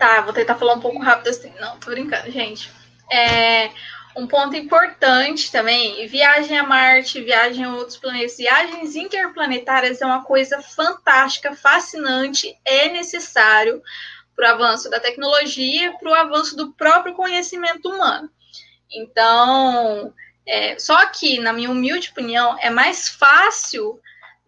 [0.00, 1.52] Tá, vou tentar falar um pouco rápido assim.
[1.60, 2.72] Não, tô brincando, gente.
[3.12, 3.70] É,
[4.16, 10.24] um ponto importante também, viagem a Marte, viagem a outros planetas, viagens interplanetárias é uma
[10.24, 13.82] coisa fantástica, fascinante, é necessário
[14.34, 18.30] para o avanço da tecnologia, para o avanço do próprio conhecimento humano.
[18.90, 20.14] Então,
[20.46, 24.00] é, só que, na minha humilde opinião, é mais fácil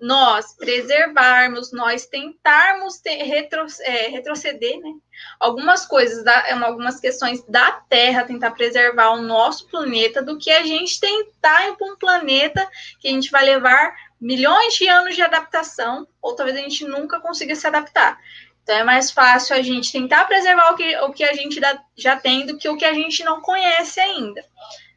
[0.03, 4.94] nós preservarmos, nós tentarmos ter, retro, é, retroceder, né?
[5.38, 10.50] Algumas coisas, da, é algumas questões da Terra, tentar preservar o nosso planeta, do que
[10.50, 15.14] a gente tentar ir para um planeta que a gente vai levar milhões de anos
[15.14, 18.18] de adaptação, ou talvez a gente nunca consiga se adaptar.
[18.64, 21.61] Então é mais fácil a gente tentar preservar o que, o que a gente
[21.96, 24.44] já tem do que o que a gente não conhece ainda,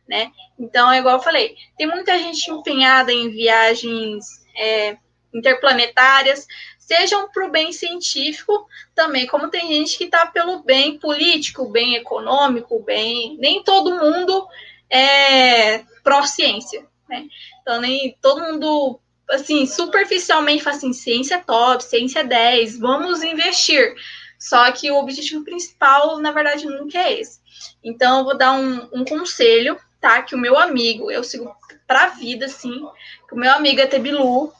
[0.10, 0.32] né?
[0.58, 4.97] Então, é igual eu falei, tem muita gente empenhada em viagens é,
[5.34, 6.47] interplanetárias,
[6.80, 11.95] sejam para o bem científico também, como tem gente que está pelo bem político, bem
[11.95, 13.38] econômico, bem.
[13.39, 14.47] Nem todo mundo
[14.89, 17.28] é pró-ciência, né?
[17.62, 18.99] Então, nem todo mundo,
[19.30, 23.95] assim, superficialmente fala assim: ciência é top, ciência é 10, vamos investir.
[24.38, 27.39] Só que o objetivo principal, na verdade, nunca é esse.
[27.84, 30.22] Então, eu vou dar um, um conselho, tá?
[30.22, 31.51] Que o meu amigo, eu sigo
[31.88, 32.88] para a vida, assim,
[33.28, 34.53] que o meu amigo Etebilu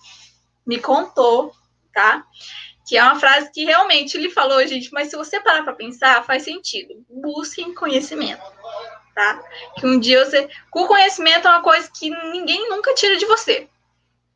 [0.66, 1.54] me contou,
[1.94, 2.26] tá?
[2.88, 6.26] Que é uma frase que realmente ele falou, gente, mas se você parar para pensar,
[6.26, 7.06] faz sentido.
[7.08, 8.42] Busquem conhecimento,
[9.14, 9.40] tá?
[9.78, 10.50] Que um dia você.
[10.74, 13.70] O conhecimento é uma coisa que ninguém nunca tira de você.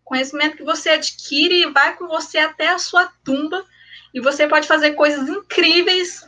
[0.06, 3.66] Conhecimento que você adquire vai com você até a sua tumba.
[4.14, 6.24] E você pode fazer coisas incríveis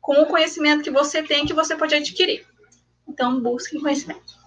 [0.00, 2.46] com o conhecimento que você tem, que você pode adquirir.
[3.08, 4.38] Então, busquem conhecimento.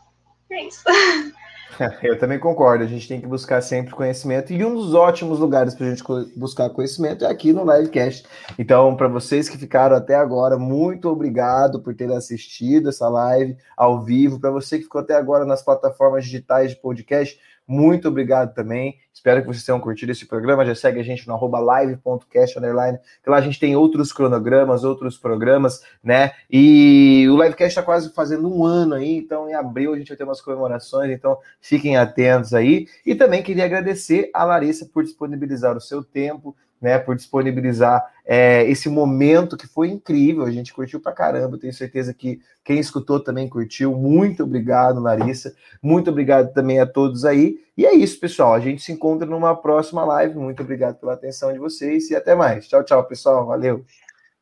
[0.51, 0.84] É isso.
[2.01, 5.76] Eu também concordo, a gente tem que buscar sempre conhecimento e um dos ótimos lugares
[5.76, 6.03] para a gente
[6.36, 8.26] buscar conhecimento é aqui no Livecast.
[8.58, 14.01] Então, para vocês que ficaram até agora, muito obrigado por terem assistido essa live ao
[14.01, 14.39] vivo.
[14.39, 18.97] Para você que ficou até agora nas plataformas digitais de podcast, muito obrigado também.
[19.13, 20.65] Espero que vocês tenham curtido esse programa.
[20.65, 25.18] Já segue a gente no arroba live.cast, que lá a gente tem outros cronogramas, outros
[25.18, 26.32] programas, né?
[26.49, 30.15] E o Livecast está quase fazendo um ano aí, então em abril a gente vai
[30.15, 32.88] ter umas comemorações, então fiquem atentos aí.
[33.05, 38.69] E também queria agradecer a Larissa por disponibilizar o seu tempo, né, por disponibilizar é,
[38.69, 40.43] esse momento que foi incrível.
[40.43, 41.57] A gente curtiu pra caramba.
[41.57, 43.95] Tenho certeza que quem escutou também curtiu.
[43.95, 45.55] Muito obrigado, Larissa.
[45.82, 47.55] Muito obrigado também a todos aí.
[47.78, 48.53] E é isso, pessoal.
[48.53, 50.36] A gente se encontra numa próxima live.
[50.36, 52.67] Muito obrigado pela atenção de vocês e até mais.
[52.67, 53.45] Tchau, tchau, pessoal.
[53.45, 53.86] Valeu.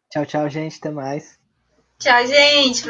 [0.09, 0.79] Tchau, tchau, gente.
[0.79, 1.37] Até mais.
[1.99, 2.81] Tchau, gente.